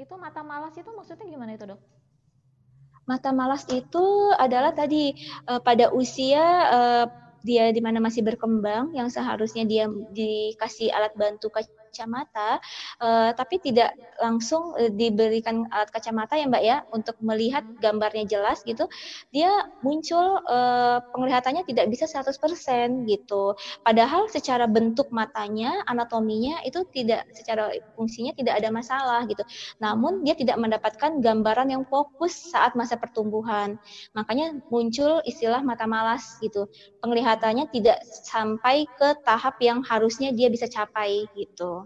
Itu 0.00 0.16
mata 0.16 0.40
malas 0.40 0.72
itu 0.74 0.88
maksudnya 0.88 1.28
gimana 1.28 1.52
itu, 1.52 1.68
Dok? 1.68 1.80
Mata 3.04 3.30
malas 3.34 3.68
itu 3.68 4.32
adalah 4.40 4.72
tadi 4.72 5.12
uh, 5.50 5.60
pada 5.60 5.92
usia 5.92 6.44
uh, 6.70 7.04
dia 7.42 7.74
di 7.74 7.82
mana 7.82 7.98
masih 7.98 8.22
berkembang 8.22 8.94
yang 8.94 9.10
seharusnya 9.10 9.66
dia 9.66 9.90
dikasih 9.90 10.94
alat 10.94 11.12
bantu 11.18 11.50
kacamata 11.50 11.81
uh, 12.00 13.30
tapi 13.36 13.60
tidak 13.60 13.92
langsung 14.18 14.74
uh, 14.76 14.90
diberikan 14.90 15.68
alat 15.68 15.92
kacamata 15.92 16.34
ya 16.40 16.48
Mbak 16.48 16.64
ya 16.64 16.76
untuk 16.90 17.16
melihat 17.20 17.64
gambarnya 17.78 18.24
jelas 18.24 18.64
gitu 18.64 18.88
dia 19.30 19.50
muncul 19.84 20.40
uh, 20.46 20.98
penglihatannya 21.12 21.64
tidak 21.68 21.88
bisa 21.92 22.08
100% 22.08 23.08
gitu. 23.08 23.54
Padahal 23.82 24.28
secara 24.28 24.64
bentuk 24.68 25.08
matanya 25.10 25.82
anatominya 25.86 26.60
itu 26.66 26.84
tidak 26.90 27.26
secara 27.34 27.72
fungsinya 27.96 28.32
tidak 28.36 28.60
ada 28.60 28.68
masalah 28.72 29.24
gitu. 29.28 29.42
Namun 29.82 30.22
dia 30.24 30.36
tidak 30.38 30.58
mendapatkan 30.60 31.20
gambaran 31.20 31.72
yang 31.72 31.84
fokus 31.88 32.52
saat 32.52 32.76
masa 32.78 32.96
pertumbuhan. 32.96 33.76
Makanya 34.16 34.60
muncul 34.68 35.20
istilah 35.24 35.60
mata 35.64 35.84
malas 35.88 36.38
gitu. 36.40 36.68
Penglihatannya 37.02 37.68
tidak 37.70 38.02
sampai 38.04 38.86
ke 38.98 39.18
tahap 39.24 39.58
yang 39.60 39.82
harusnya 39.84 40.30
dia 40.32 40.48
bisa 40.52 40.68
capai 40.68 41.26
gitu 41.34 41.81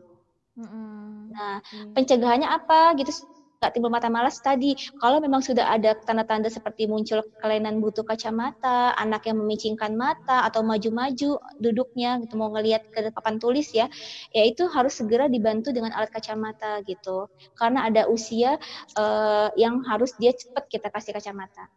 Mm-hmm. 0.57 1.37
Nah, 1.37 1.61
pencegahannya 1.93 2.49
apa 2.49 2.97
gitu? 2.97 3.13
Nggak 3.57 3.73
timbul 3.73 3.89
mata 3.89 4.13
malas 4.13 4.37
tadi. 4.41 4.77
Kalau 5.01 5.17
memang 5.17 5.41
sudah 5.41 5.69
ada 5.73 5.97
tanda-tanda 6.05 6.53
seperti 6.53 6.85
muncul 6.85 7.25
kelainan 7.41 7.81
butuh 7.81 8.05
kacamata, 8.05 8.93
anak 9.01 9.25
yang 9.25 9.41
memicingkan 9.41 9.97
mata 9.97 10.45
atau 10.45 10.61
maju-maju 10.61 11.41
duduknya 11.57 12.21
gitu 12.21 12.37
mau 12.37 12.53
ngelihat 12.53 12.85
ke 12.93 13.09
papan 13.17 13.41
tulis 13.41 13.73
ya, 13.73 13.89
ya 14.37 14.45
itu 14.45 14.69
harus 14.69 15.01
segera 15.01 15.29
dibantu 15.29 15.73
dengan 15.73 15.93
alat 15.97 16.13
kacamata 16.13 16.85
gitu. 16.85 17.33
Karena 17.57 17.89
ada 17.89 18.09
usia 18.13 18.61
uh, 19.01 19.49
yang 19.57 19.81
harus 19.89 20.13
dia 20.21 20.37
cepat 20.37 20.69
kita 20.69 20.89
kasih 20.93 21.17
kacamata. 21.17 21.69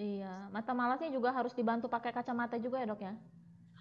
Iya, 0.00 0.48
mata 0.48 0.72
malasnya 0.72 1.12
juga 1.12 1.28
harus 1.28 1.52
dibantu 1.52 1.92
pakai 1.92 2.08
kacamata 2.16 2.56
juga 2.56 2.80
ya 2.80 2.88
dok 2.88 3.04
ya? 3.04 3.12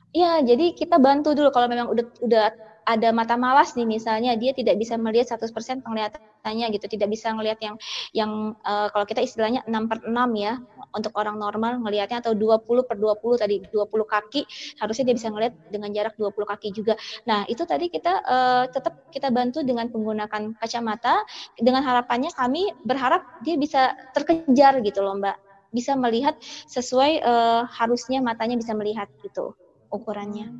Iya, 0.09 0.31
jadi 0.41 0.75
kita 0.75 0.99
bantu 0.99 1.31
dulu 1.31 1.47
kalau 1.53 1.71
memang 1.71 1.87
udah 1.95 2.05
udah 2.19 2.45
ada 2.85 3.09
mata 3.11 3.35
malas 3.35 3.73
nih 3.75 3.87
misalnya 3.87 4.35
dia 4.39 4.51
tidak 4.55 4.79
bisa 4.79 4.95
melihat 4.95 5.35
100% 5.35 5.83
penglihatannya 5.83 6.67
gitu, 6.75 6.85
tidak 6.87 7.09
bisa 7.11 7.31
melihat 7.35 7.59
yang 7.61 7.75
yang 8.15 8.31
uh, 8.63 8.87
kalau 8.91 9.05
kita 9.05 9.23
istilahnya 9.23 9.61
6 9.67 9.89
per 9.89 9.97
6 10.05 10.15
ya 10.37 10.59
untuk 10.95 11.13
orang 11.19 11.37
normal 11.37 11.79
ngelihatnya 11.83 12.23
atau 12.23 12.33
20 12.33 12.87
per 12.87 12.97
20 12.97 13.41
tadi 13.41 13.55
20 13.67 13.87
kaki 13.89 14.41
harusnya 14.81 15.03
dia 15.11 15.15
bisa 15.15 15.27
ngelihat 15.29 15.53
dengan 15.69 15.89
jarak 15.93 16.13
20 16.17 16.51
kaki 16.55 16.69
juga. 16.73 16.93
Nah, 17.29 17.45
itu 17.45 17.63
tadi 17.67 17.91
kita 17.91 18.13
uh, 18.25 18.65
tetap 18.71 19.09
kita 19.13 19.29
bantu 19.29 19.61
dengan 19.61 19.91
menggunakan 19.91 20.55
kacamata 20.57 21.21
dengan 21.59 21.85
harapannya 21.85 22.33
kami 22.33 22.73
berharap 22.85 23.43
dia 23.45 23.55
bisa 23.59 23.93
terkejar 24.15 24.81
gitu 24.81 25.01
loh 25.05 25.17
Mbak 25.17 25.49
bisa 25.69 25.93
melihat 25.93 26.33
sesuai 26.65 27.21
uh, 27.21 27.61
harusnya 27.69 28.21
matanya 28.25 28.57
bisa 28.57 28.73
melihat 28.73 29.05
gitu 29.21 29.53
ukurannya. 29.93 30.53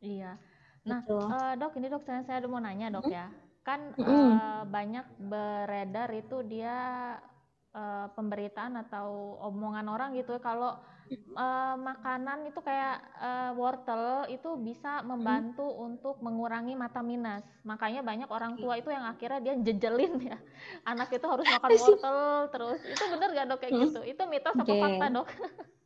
Iya. 0.00 0.38
Nah, 0.88 1.00
uh, 1.06 1.52
dok, 1.60 1.76
ini 1.76 1.86
dok 1.92 2.04
saya, 2.08 2.24
saya 2.24 2.44
mau 2.48 2.58
nanya 2.58 2.88
dok 2.88 3.06
ya. 3.12 3.28
Kan 3.62 3.92
mm 3.92 4.02
-hmm. 4.02 4.28
uh, 4.32 4.62
banyak 4.64 5.06
beredar 5.28 6.08
itu 6.16 6.40
dia 6.48 6.76
uh, 7.76 8.06
pemberitaan 8.16 8.80
atau 8.88 9.36
omongan 9.44 9.86
orang 9.86 10.16
gitu 10.16 10.36
ya, 10.36 10.42
kalau 10.42 10.80
uh, 11.36 11.76
makanan 11.76 12.48
itu 12.48 12.60
kayak 12.60 13.00
uh, 13.20 13.50
wortel 13.56 14.28
itu 14.28 14.56
bisa 14.60 15.00
membantu 15.04 15.64
hmm. 15.64 15.86
untuk 15.92 16.16
mengurangi 16.20 16.76
mata 16.76 17.00
minus. 17.00 17.44
Makanya 17.64 18.04
banyak 18.04 18.28
orang 18.28 18.56
tua 18.60 18.76
itu 18.76 18.92
yang 18.92 19.04
akhirnya 19.08 19.40
dia 19.40 19.54
jejelin 19.56 20.20
ya. 20.20 20.38
Anak 20.84 21.12
itu 21.12 21.26
harus 21.26 21.46
makan 21.56 21.70
wortel 21.76 22.18
terus. 22.52 22.80
Itu 22.84 23.04
benar 23.12 23.28
gak 23.32 23.46
dok 23.48 23.58
kayak 23.60 23.72
gitu? 23.88 24.00
Itu 24.04 24.22
mitos 24.28 24.54
okay. 24.56 24.64
atau 24.64 24.74
fakta 24.76 25.06
dok? 25.12 25.28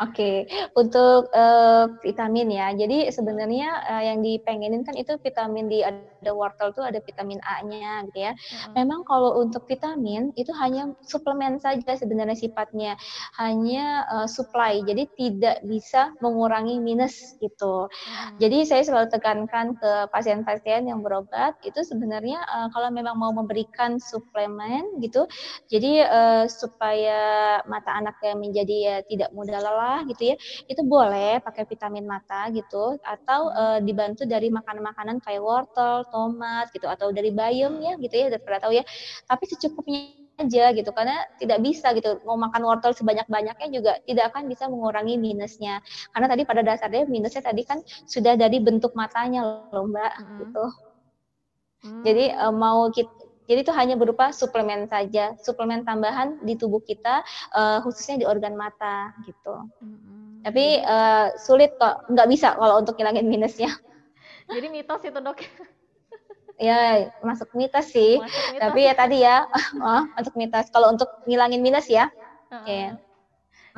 Oke, 0.00 0.48
untuk 0.78 1.28
uh, 1.34 1.92
vitamin 2.00 2.48
ya. 2.48 2.72
Jadi 2.72 3.12
sebenarnya 3.12 3.84
uh, 3.84 4.02
yang 4.04 4.24
dipengenin 4.24 4.80
kan 4.80 4.96
itu 4.96 5.18
vitamin 5.20 5.68
di 5.68 5.84
ada 5.84 6.32
wortel 6.32 6.72
tuh 6.72 6.84
ada 6.84 7.00
vitamin 7.04 7.36
A-nya 7.44 8.08
gitu 8.08 8.18
ya. 8.30 8.32
Hmm. 8.32 8.72
Memang 8.80 9.04
kalau 9.04 9.36
untuk 9.40 9.68
vitamin 9.68 10.32
itu 10.40 10.52
hanya 10.56 10.94
suplemen 11.04 11.60
saja 11.60 11.96
sebenarnya 11.96 12.38
sifatnya, 12.38 12.96
hanya 13.36 14.08
uh, 14.08 14.28
supply. 14.30 14.80
Jadi 14.84 15.04
tidak 15.20 15.60
bisa 15.68 16.16
mengurangi 16.24 16.80
minus 16.80 17.36
gitu. 17.42 17.88
Hmm. 17.90 18.36
Jadi 18.40 18.64
saya 18.64 18.82
selalu 18.86 19.12
tekankan 19.12 19.76
ke 19.76 19.92
pasien-pasien 20.14 20.88
yang 20.88 21.04
berobat 21.04 21.60
itu 21.60 21.84
sebenarnya 21.84 22.40
uh, 22.48 22.68
kalau 22.72 22.88
memang 22.88 23.20
mau 23.20 23.32
memberikan 23.36 24.00
suplemen 24.00 24.96
gitu, 25.04 25.28
jadi 25.68 26.08
uh, 26.08 26.44
supaya 26.48 27.20
mata 27.68 27.92
anaknya 27.92 28.32
menjadi 28.36 28.76
ya 28.80 28.96
tidak 29.04 29.28
mudah 29.40 29.56
lelah 29.56 30.04
gitu 30.12 30.32
ya, 30.32 30.36
itu 30.68 30.82
boleh 30.84 31.40
pakai 31.40 31.64
vitamin 31.64 32.04
mata 32.04 32.52
gitu 32.52 33.00
atau 33.00 33.48
uh, 33.56 33.78
dibantu 33.80 34.28
dari 34.28 34.52
makanan-makanan 34.52 35.24
kayak 35.24 35.40
wortel, 35.40 36.04
tomat 36.12 36.68
gitu 36.76 36.84
atau 36.84 37.08
dari 37.08 37.32
bayam 37.32 37.80
ya 37.80 37.96
gitu 37.96 38.14
ya 38.14 38.26
udah 38.28 38.40
pernah 38.44 38.60
tahu 38.60 38.72
ya 38.76 38.84
tapi 39.24 39.44
secukupnya 39.48 40.20
aja 40.40 40.72
gitu 40.72 40.90
karena 40.96 41.20
tidak 41.36 41.60
bisa 41.60 41.92
gitu 41.92 42.16
mau 42.24 42.40
makan 42.40 42.64
wortel 42.64 42.96
sebanyak-banyaknya 42.96 43.68
juga 43.68 43.92
tidak 44.08 44.32
akan 44.32 44.48
bisa 44.48 44.64
mengurangi 44.72 45.20
minusnya 45.20 45.84
karena 46.16 46.26
tadi 46.32 46.42
pada 46.48 46.64
dasarnya 46.64 47.04
minusnya 47.04 47.44
tadi 47.44 47.62
kan 47.68 47.84
sudah 48.08 48.40
dari 48.40 48.56
bentuk 48.56 48.96
matanya 48.96 49.68
loh 49.68 49.84
mbak 49.84 50.12
hmm. 50.16 50.36
gitu 50.40 50.64
hmm. 51.84 52.02
jadi 52.08 52.24
uh, 52.40 52.54
mau 52.56 52.88
kita 52.88 53.12
jadi 53.50 53.66
itu 53.66 53.74
hanya 53.74 53.98
berupa 53.98 54.30
suplemen 54.30 54.86
saja, 54.86 55.34
suplemen 55.42 55.82
tambahan 55.82 56.38
di 56.46 56.54
tubuh 56.54 56.78
kita, 56.78 57.26
uh, 57.50 57.82
khususnya 57.82 58.22
di 58.22 58.26
organ 58.30 58.54
mata 58.54 59.10
gitu. 59.26 59.66
Hmm. 59.82 60.46
Tapi 60.46 60.78
uh, 60.86 61.34
sulit 61.34 61.74
kok, 61.74 62.06
nggak 62.06 62.30
bisa 62.30 62.54
kalau 62.54 62.78
untuk 62.78 62.94
ngilangin 62.94 63.26
minusnya. 63.26 63.74
Jadi 64.46 64.66
mitos 64.70 65.02
itu 65.02 65.18
dok 65.18 65.42
ya 66.62 67.10
masuk 67.26 67.50
mitos 67.58 67.90
sih. 67.90 68.22
Masuk 68.22 68.38
mitos. 68.54 68.62
Tapi 68.62 68.80
ya 68.86 68.94
tadi 68.94 69.18
ya, 69.26 69.36
oh, 69.82 70.02
masuk 70.14 70.38
mitos. 70.38 70.70
Kalau 70.70 70.94
untuk 70.94 71.10
ngilangin 71.26 71.58
minus 71.58 71.90
ya, 71.90 72.06
uh 72.06 72.54
-uh. 72.54 72.62
Okay. 72.62 73.09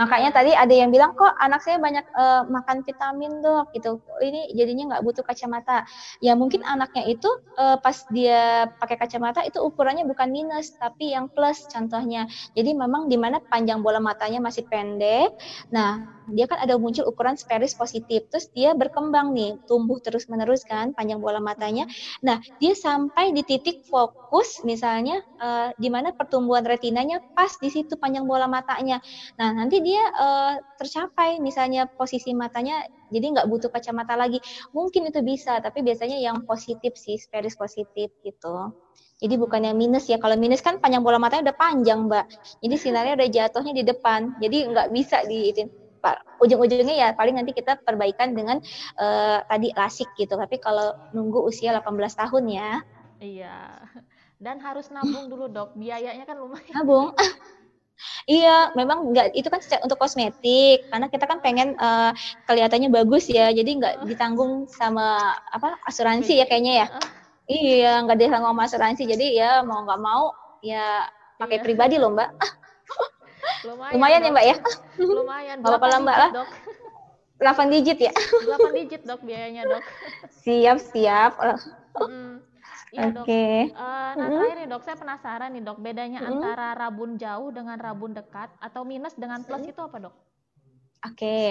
Makanya 0.01 0.31
tadi 0.33 0.57
ada 0.57 0.73
yang 0.73 0.89
bilang 0.89 1.13
kok 1.13 1.35
anak 1.37 1.61
saya 1.61 1.77
banyak 1.77 2.05
uh, 2.17 2.49
makan 2.49 2.81
vitamin 2.87 3.45
dok 3.45 3.69
gitu. 3.77 4.01
Ini 4.23 4.57
jadinya 4.57 4.97
nggak 4.97 5.03
butuh 5.05 5.25
kacamata. 5.25 5.85
Ya 6.25 6.33
mungkin 6.33 6.65
anaknya 6.65 7.05
itu 7.05 7.29
uh, 7.61 7.77
pas 7.77 8.05
dia 8.09 8.73
pakai 8.81 8.97
kacamata 8.97 9.45
itu 9.45 9.61
ukurannya 9.61 10.09
bukan 10.09 10.33
minus 10.33 10.73
tapi 10.81 11.13
yang 11.13 11.29
plus 11.29 11.69
contohnya. 11.69 12.25
Jadi 12.57 12.73
memang 12.73 13.13
di 13.13 13.21
mana 13.21 13.43
panjang 13.53 13.85
bola 13.85 14.01
matanya 14.01 14.41
masih 14.41 14.65
pendek. 14.65 15.37
Nah 15.69 16.23
dia 16.31 16.47
kan 16.47 16.63
ada 16.63 16.79
muncul 16.79 17.05
ukuran 17.05 17.37
sferis 17.37 17.77
positif. 17.77 18.25
Terus 18.31 18.49
dia 18.55 18.73
berkembang 18.73 19.35
nih, 19.35 19.59
tumbuh 19.67 19.99
terus 19.99 20.31
menerus 20.31 20.63
kan 20.65 20.95
panjang 20.97 21.19
bola 21.19 21.43
matanya. 21.43 21.85
Nah 22.25 22.41
dia 22.63 22.73
sampai 22.73 23.35
di 23.35 23.43
titik 23.45 23.85
fokus 23.85 24.63
misalnya 24.65 25.21
uh, 25.43 25.75
di 25.77 25.91
mana 25.91 26.15
pertumbuhan 26.15 26.65
retinanya 26.65 27.21
pas 27.37 27.53
di 27.59 27.69
situ 27.69 27.99
panjang 27.99 28.25
bola 28.25 28.47
matanya. 28.47 29.03
Nah 29.37 29.53
nanti 29.53 29.82
dia 29.83 30.03
uh, 30.15 30.55
tercapai. 30.79 31.43
Misalnya 31.43 31.87
posisi 31.87 32.33
matanya 32.33 32.87
jadi 33.13 33.37
nggak 33.37 33.47
butuh 33.51 33.69
kacamata 33.69 34.17
lagi. 34.17 34.41
Mungkin 34.73 35.13
itu 35.13 35.21
bisa 35.21 35.61
tapi 35.61 35.85
biasanya 35.85 36.19
yang 36.19 36.47
positif 36.49 36.97
sih 36.97 37.21
sferis 37.21 37.55
positif 37.55 38.11
gitu. 38.25 38.73
Jadi 39.23 39.35
bukan 39.39 39.63
yang 39.63 39.79
minus 39.79 40.11
ya. 40.11 40.19
Kalau 40.19 40.35
minus 40.35 40.65
kan 40.65 40.83
panjang 40.83 41.07
bola 41.07 41.21
matanya 41.21 41.53
udah 41.53 41.57
panjang 41.59 42.11
mbak. 42.11 42.27
Jadi 42.65 42.75
sinarnya 42.75 43.15
udah 43.15 43.29
jatuhnya 43.31 43.73
di 43.77 43.85
depan. 43.87 44.35
Jadi 44.43 44.59
nggak 44.67 44.89
bisa 44.91 45.23
di 45.29 45.55
ujung-ujungnya 46.43 46.99
ya 46.99 47.09
paling 47.15 47.39
nanti 47.39 47.55
kita 47.55 47.79
perbaikan 47.79 48.35
dengan 48.35 48.59
uh, 48.99 49.39
tadi 49.47 49.71
lasik 49.77 50.11
gitu. 50.19 50.35
Tapi 50.35 50.59
kalau 50.59 50.95
nunggu 51.15 51.39
usia 51.47 51.71
18 51.71 51.95
tahun 52.19 52.45
ya. 52.51 52.71
Iya. 53.23 53.59
Dan 54.43 54.59
harus 54.59 54.91
nabung 54.91 55.31
dulu 55.31 55.47
dok. 55.47 55.79
Biayanya 55.79 56.27
kan 56.27 56.43
lumayan. 56.43 56.75
Nabung 56.75 57.15
Iya, 58.27 58.71
memang 58.79 59.11
enggak 59.11 59.35
itu 59.35 59.49
kan 59.51 59.61
untuk 59.83 59.99
kosmetik 59.99 60.87
karena 60.91 61.07
kita 61.11 61.25
kan 61.27 61.39
pengen 61.43 61.75
uh, 61.79 62.15
kelihatannya 62.47 62.91
bagus 62.91 63.27
ya, 63.27 63.51
jadi 63.51 63.71
nggak 63.79 63.95
ditanggung 64.07 64.71
sama 64.71 65.37
apa 65.51 65.79
asuransi 65.87 66.39
ya 66.39 66.47
kayaknya 66.47 66.75
ya. 66.83 66.87
Iya, 67.51 67.93
nggak 68.07 68.19
ditanggung 68.23 68.55
sama 68.55 68.65
asuransi, 68.67 69.03
jadi 69.11 69.27
ya 69.35 69.51
mau 69.67 69.83
nggak 69.83 70.01
mau 70.01 70.31
ya 70.63 71.11
pakai 71.43 71.59
iya. 71.59 71.65
pribadi 71.65 71.97
loh 71.99 72.15
mbak. 72.15 72.31
Lumayan, 73.67 73.93
Lumayan 73.99 74.21
ya 74.23 74.31
mbak 74.31 74.47
ya. 74.47 74.57
Lumayan. 75.03 75.57
Berapa 75.63 75.87
lah 75.91 75.99
mbak 75.99 76.17
lah? 76.17 76.31
8 77.43 77.75
digit 77.75 77.99
ya? 77.99 78.15
8 78.15 78.79
digit 78.79 79.03
dok 79.03 79.27
biayanya 79.27 79.67
dok. 79.67 79.83
Siap 80.47 80.79
siap. 80.79 81.35
Hmm. 81.99 82.39
Iya 82.93 83.09
dok. 83.09 83.25
Okay. 83.25 83.73
Uh, 83.73 83.81
eh, 83.81 83.81
nah 83.81 84.13
mm-hmm. 84.13 84.33
terakhir 84.37 84.57
nih 84.61 84.69
dok, 84.69 84.83
saya 84.85 84.97
penasaran 85.01 85.51
nih 85.57 85.63
dok, 85.65 85.79
bedanya 85.81 86.21
mm-hmm. 86.21 86.33
antara 86.37 86.69
rabun 86.77 87.11
jauh 87.17 87.49
dengan 87.49 87.77
rabun 87.81 88.13
dekat 88.13 88.53
atau 88.61 88.85
minus 88.85 89.17
dengan 89.17 89.41
plus 89.41 89.65
mm-hmm. 89.65 89.73
itu 89.73 89.81
apa 89.81 89.97
dok? 89.97 90.15
Oke, 91.03 91.19
okay. 91.19 91.47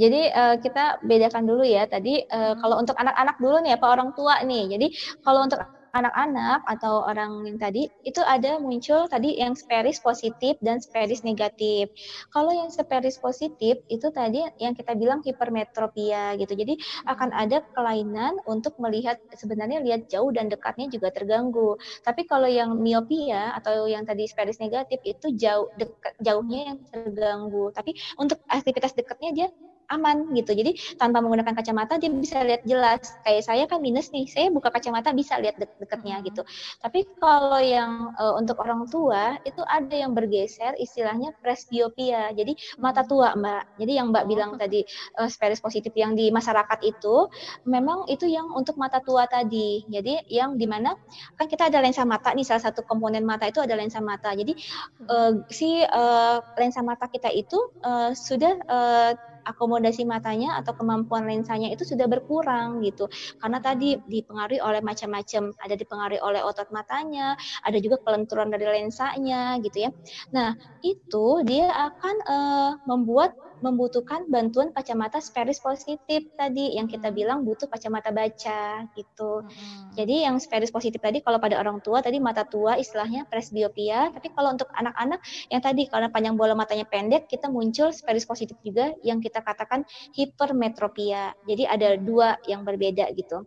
jadi 0.00 0.32
uh, 0.32 0.56
kita 0.56 1.04
bedakan 1.04 1.44
dulu 1.44 1.60
ya. 1.68 1.84
Tadi 1.84 2.16
uh, 2.32 2.56
hmm. 2.56 2.64
kalau 2.64 2.80
untuk 2.80 2.96
anak-anak 2.96 3.36
dulu 3.36 3.56
nih, 3.60 3.76
apa 3.76 3.86
orang 3.92 4.16
tua 4.16 4.40
nih. 4.40 4.72
Jadi 4.72 4.86
kalau 5.20 5.44
untuk 5.44 5.60
anak-anak 6.02 6.60
atau 6.68 7.04
orang 7.08 7.46
yang 7.48 7.58
tadi 7.58 7.88
itu 8.04 8.20
ada 8.20 8.60
muncul 8.60 9.08
tadi 9.08 9.38
yang 9.40 9.56
speris 9.56 9.98
positif 10.00 10.56
dan 10.60 10.78
speris 10.78 11.24
negatif. 11.24 11.88
Kalau 12.30 12.52
yang 12.52 12.68
speris 12.68 13.16
positif 13.16 13.80
itu 13.88 14.06
tadi 14.12 14.44
yang 14.60 14.76
kita 14.76 14.92
bilang 14.94 15.24
hipermetropia 15.24 16.36
gitu. 16.36 16.52
Jadi 16.52 16.76
akan 17.08 17.32
ada 17.32 17.64
kelainan 17.72 18.36
untuk 18.44 18.76
melihat 18.76 19.16
sebenarnya 19.34 19.80
lihat 19.80 20.08
jauh 20.12 20.28
dan 20.30 20.52
dekatnya 20.52 20.92
juga 20.92 21.12
terganggu. 21.12 21.76
Tapi 22.04 22.28
kalau 22.28 22.46
yang 22.46 22.76
miopia 22.78 23.56
atau 23.56 23.88
yang 23.88 24.04
tadi 24.04 24.28
speris 24.28 24.60
negatif 24.60 25.00
itu 25.02 25.32
jauh 25.34 25.72
dekat 25.80 26.12
jauhnya 26.20 26.74
yang 26.74 26.78
terganggu. 26.92 27.72
Tapi 27.72 27.96
untuk 28.20 28.40
aktivitas 28.48 28.92
dekatnya 28.92 29.30
dia 29.32 29.48
aman 29.90 30.30
gitu. 30.34 30.52
Jadi 30.52 30.96
tanpa 30.98 31.22
menggunakan 31.22 31.54
kacamata 31.54 31.98
dia 32.00 32.10
bisa 32.10 32.42
lihat 32.42 32.62
jelas. 32.66 33.14
Kayak 33.22 33.42
saya 33.46 33.64
kan 33.68 33.80
minus 33.82 34.10
nih, 34.10 34.26
saya 34.26 34.50
buka 34.50 34.70
kacamata 34.70 35.14
bisa 35.14 35.38
lihat 35.38 35.58
de 35.58 35.66
dekatnya 35.78 36.20
hmm. 36.20 36.26
gitu. 36.32 36.42
Tapi 36.82 37.06
kalau 37.18 37.60
yang 37.60 38.14
uh, 38.18 38.34
untuk 38.38 38.58
orang 38.62 38.86
tua 38.90 39.38
itu 39.46 39.62
ada 39.66 39.94
yang 39.94 40.12
bergeser 40.12 40.74
istilahnya 40.78 41.34
presbiopia. 41.40 42.34
Jadi 42.34 42.54
hmm. 42.54 42.82
mata 42.82 43.02
tua, 43.06 43.34
Mbak. 43.34 43.80
Jadi 43.82 43.92
yang 43.94 44.06
Mbak 44.10 44.24
oh. 44.24 44.28
bilang 44.28 44.50
tadi 44.58 44.80
uh, 45.18 45.28
speris 45.30 45.62
positif 45.62 45.92
yang 45.94 46.14
di 46.14 46.30
masyarakat 46.30 46.78
itu 46.82 47.30
memang 47.66 48.06
itu 48.10 48.26
yang 48.26 48.50
untuk 48.54 48.78
mata 48.78 48.98
tua 49.02 49.26
tadi. 49.26 49.86
Jadi 49.86 50.26
yang 50.30 50.58
di 50.58 50.66
mana 50.66 50.94
kan 51.38 51.46
kita 51.46 51.70
ada 51.70 51.78
lensa 51.82 52.02
mata 52.02 52.32
nih 52.34 52.46
salah 52.46 52.62
satu 52.70 52.82
komponen 52.86 53.22
mata 53.22 53.46
itu 53.46 53.62
ada 53.62 53.74
lensa 53.78 54.02
mata. 54.02 54.34
Jadi 54.34 54.56
uh, 55.08 55.42
si 55.50 55.82
uh, 55.82 56.38
lensa 56.58 56.82
mata 56.82 57.06
kita 57.10 57.30
itu 57.30 57.58
sudah 58.16 58.54
uh, 58.66 59.12
akomodasi 59.46 60.02
matanya 60.04 60.58
atau 60.60 60.74
kemampuan 60.76 61.24
lensanya 61.30 61.70
itu 61.72 61.86
sudah 61.86 62.06
berkurang 62.10 62.82
gitu. 62.82 63.06
Karena 63.40 63.58
tadi 63.62 63.96
dipengaruhi 64.04 64.60
oleh 64.60 64.80
macam-macam, 64.82 65.54
ada 65.62 65.74
dipengaruhi 65.78 66.20
oleh 66.20 66.40
otot 66.42 66.68
matanya, 66.74 67.38
ada 67.62 67.78
juga 67.80 67.96
kelenturan 68.04 68.50
dari 68.52 68.66
lensanya 68.66 69.56
gitu 69.62 69.88
ya. 69.88 69.90
Nah, 70.34 70.54
itu 70.82 71.26
dia 71.46 71.70
akan 71.72 72.16
uh, 72.26 72.70
membuat 72.86 73.34
membutuhkan 73.64 74.28
bantuan 74.28 74.70
kacamata 74.72 75.22
speris 75.22 75.58
positif 75.58 76.28
tadi 76.36 76.76
yang 76.76 76.86
kita 76.86 77.08
hmm. 77.08 77.16
bilang 77.16 77.38
butuh 77.42 77.66
kacamata 77.70 78.12
baca 78.12 78.84
gitu. 78.92 79.44
Hmm. 79.44 79.92
Jadi 79.96 80.28
yang 80.28 80.36
speris 80.36 80.68
positif 80.68 81.00
tadi 81.00 81.24
kalau 81.24 81.40
pada 81.40 81.56
orang 81.56 81.80
tua 81.80 82.04
tadi 82.04 82.20
mata 82.20 82.44
tua 82.44 82.76
istilahnya 82.76 83.24
presbiopia, 83.26 84.12
tapi 84.12 84.28
kalau 84.32 84.52
untuk 84.52 84.68
anak-anak 84.76 85.20
yang 85.48 85.62
tadi 85.64 85.88
karena 85.88 86.12
panjang 86.12 86.36
bola 86.36 86.52
matanya 86.52 86.84
pendek 86.84 87.28
kita 87.30 87.48
muncul 87.48 87.90
speris 87.90 88.28
positif 88.28 88.56
juga 88.60 88.92
yang 89.00 89.18
kita 89.24 89.40
katakan 89.40 89.88
hipermetropia. 90.12 91.32
Jadi 91.48 91.64
ada 91.64 91.96
dua 91.96 92.36
yang 92.44 92.62
berbeda 92.62 93.08
gitu. 93.16 93.44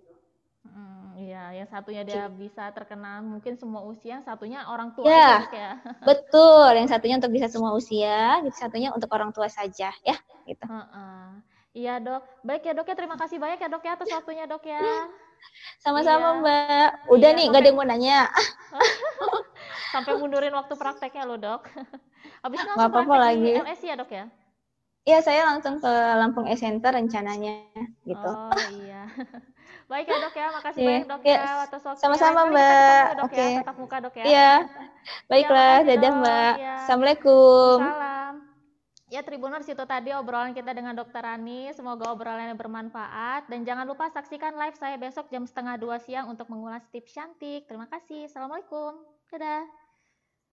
Iya, 1.50 1.66
yang 1.66 1.70
satunya 1.70 2.02
dia 2.06 2.26
bisa 2.30 2.70
terkenal 2.70 3.26
mungkin 3.26 3.58
semua 3.58 3.82
usia, 3.82 4.22
satunya 4.22 4.62
orang 4.70 4.94
tua 4.94 5.10
ya, 5.10 5.50
ya. 5.50 5.72
Betul, 6.10 6.78
yang 6.78 6.86
satunya 6.86 7.18
untuk 7.18 7.34
bisa 7.34 7.50
semua 7.50 7.74
usia, 7.74 8.38
yang 8.46 8.54
satunya 8.54 8.90
untuk 8.94 9.10
orang 9.10 9.34
tua 9.34 9.50
saja, 9.50 9.90
ya, 10.06 10.18
gitu. 10.46 10.66
Uh 10.70 10.86
-uh. 10.86 11.26
Iya 11.74 12.02
dok, 12.02 12.26
baik 12.46 12.66
ya 12.66 12.74
dok 12.74 12.90
ya, 12.90 12.96
terima 12.98 13.18
kasih 13.18 13.38
banyak 13.38 13.62
ya 13.62 13.70
dok 13.70 13.86
ya 13.86 13.92
atas 13.98 14.10
waktunya 14.10 14.46
dok 14.46 14.66
ya. 14.66 14.82
Sama-sama 15.86 16.38
iya. 16.38 16.40
mbak, 16.42 16.90
udah 17.14 17.30
iya, 17.34 17.38
nih 17.38 17.46
nggak 17.50 17.62
ada 17.62 17.70
yang 17.70 17.78
mau 17.78 17.88
nanya. 17.88 18.20
sampai 19.94 20.14
mundurin 20.22 20.54
waktu 20.54 20.74
prakteknya 20.78 21.24
loh 21.26 21.38
dok. 21.40 21.62
Habis 22.46 22.58
itu 22.62 22.68
langsung 22.70 22.90
apa-apa 22.94 23.16
lagi. 23.18 23.54
LSI 23.58 23.88
ya 23.90 23.96
dok 23.98 24.12
ya? 24.12 24.26
Iya, 25.08 25.20
saya 25.26 25.42
langsung 25.50 25.82
ke 25.82 25.90
Lampung 25.90 26.46
E 26.46 26.54
Center 26.54 26.94
rencananya 26.94 27.66
gitu. 28.06 28.30
Oh 28.30 28.54
iya. 28.84 29.10
Baik 29.90 30.06
ya 30.06 30.18
dok 30.22 30.36
ya, 30.38 30.48
makasih 30.54 30.82
yeah. 30.86 30.90
banyak 30.94 31.08
dok 31.10 31.22
yeah. 31.26 31.42
ya 31.42 31.54
atas 31.66 31.82
waktunya. 31.82 32.04
Sama-sama 32.06 32.42
mbak. 32.54 32.62
Ya, 32.62 33.24
Oke. 33.26 33.34
Okay. 33.34 33.50
Ya, 33.50 33.60
tatap 33.66 33.78
muka 33.82 33.98
dok 33.98 34.16
ya. 34.22 34.26
Iya. 34.30 34.52
Baiklah, 35.26 35.76
ya, 35.82 35.88
dadah 35.90 36.12
mbak. 36.22 36.54
Ya. 36.62 36.76
Assalamualaikum. 36.86 37.78
Salam. 37.82 38.34
Ya 39.10 39.26
Tribuners 39.26 39.66
itu 39.66 39.86
tadi 39.90 40.14
obrolan 40.14 40.54
kita 40.54 40.70
dengan 40.78 40.94
Dokter 40.94 41.26
Rani. 41.26 41.74
Semoga 41.74 42.14
obrolannya 42.14 42.54
bermanfaat 42.54 43.50
dan 43.50 43.66
jangan 43.66 43.90
lupa 43.90 44.06
saksikan 44.14 44.54
live 44.54 44.78
saya 44.78 45.02
besok 45.02 45.34
jam 45.34 45.50
setengah 45.50 45.82
dua 45.82 45.98
siang 45.98 46.30
untuk 46.30 46.46
mengulas 46.54 46.86
tips 46.94 47.18
cantik. 47.18 47.66
Terima 47.66 47.90
kasih. 47.90 48.30
Assalamualaikum. 48.30 48.94
Dadah. 49.34 49.89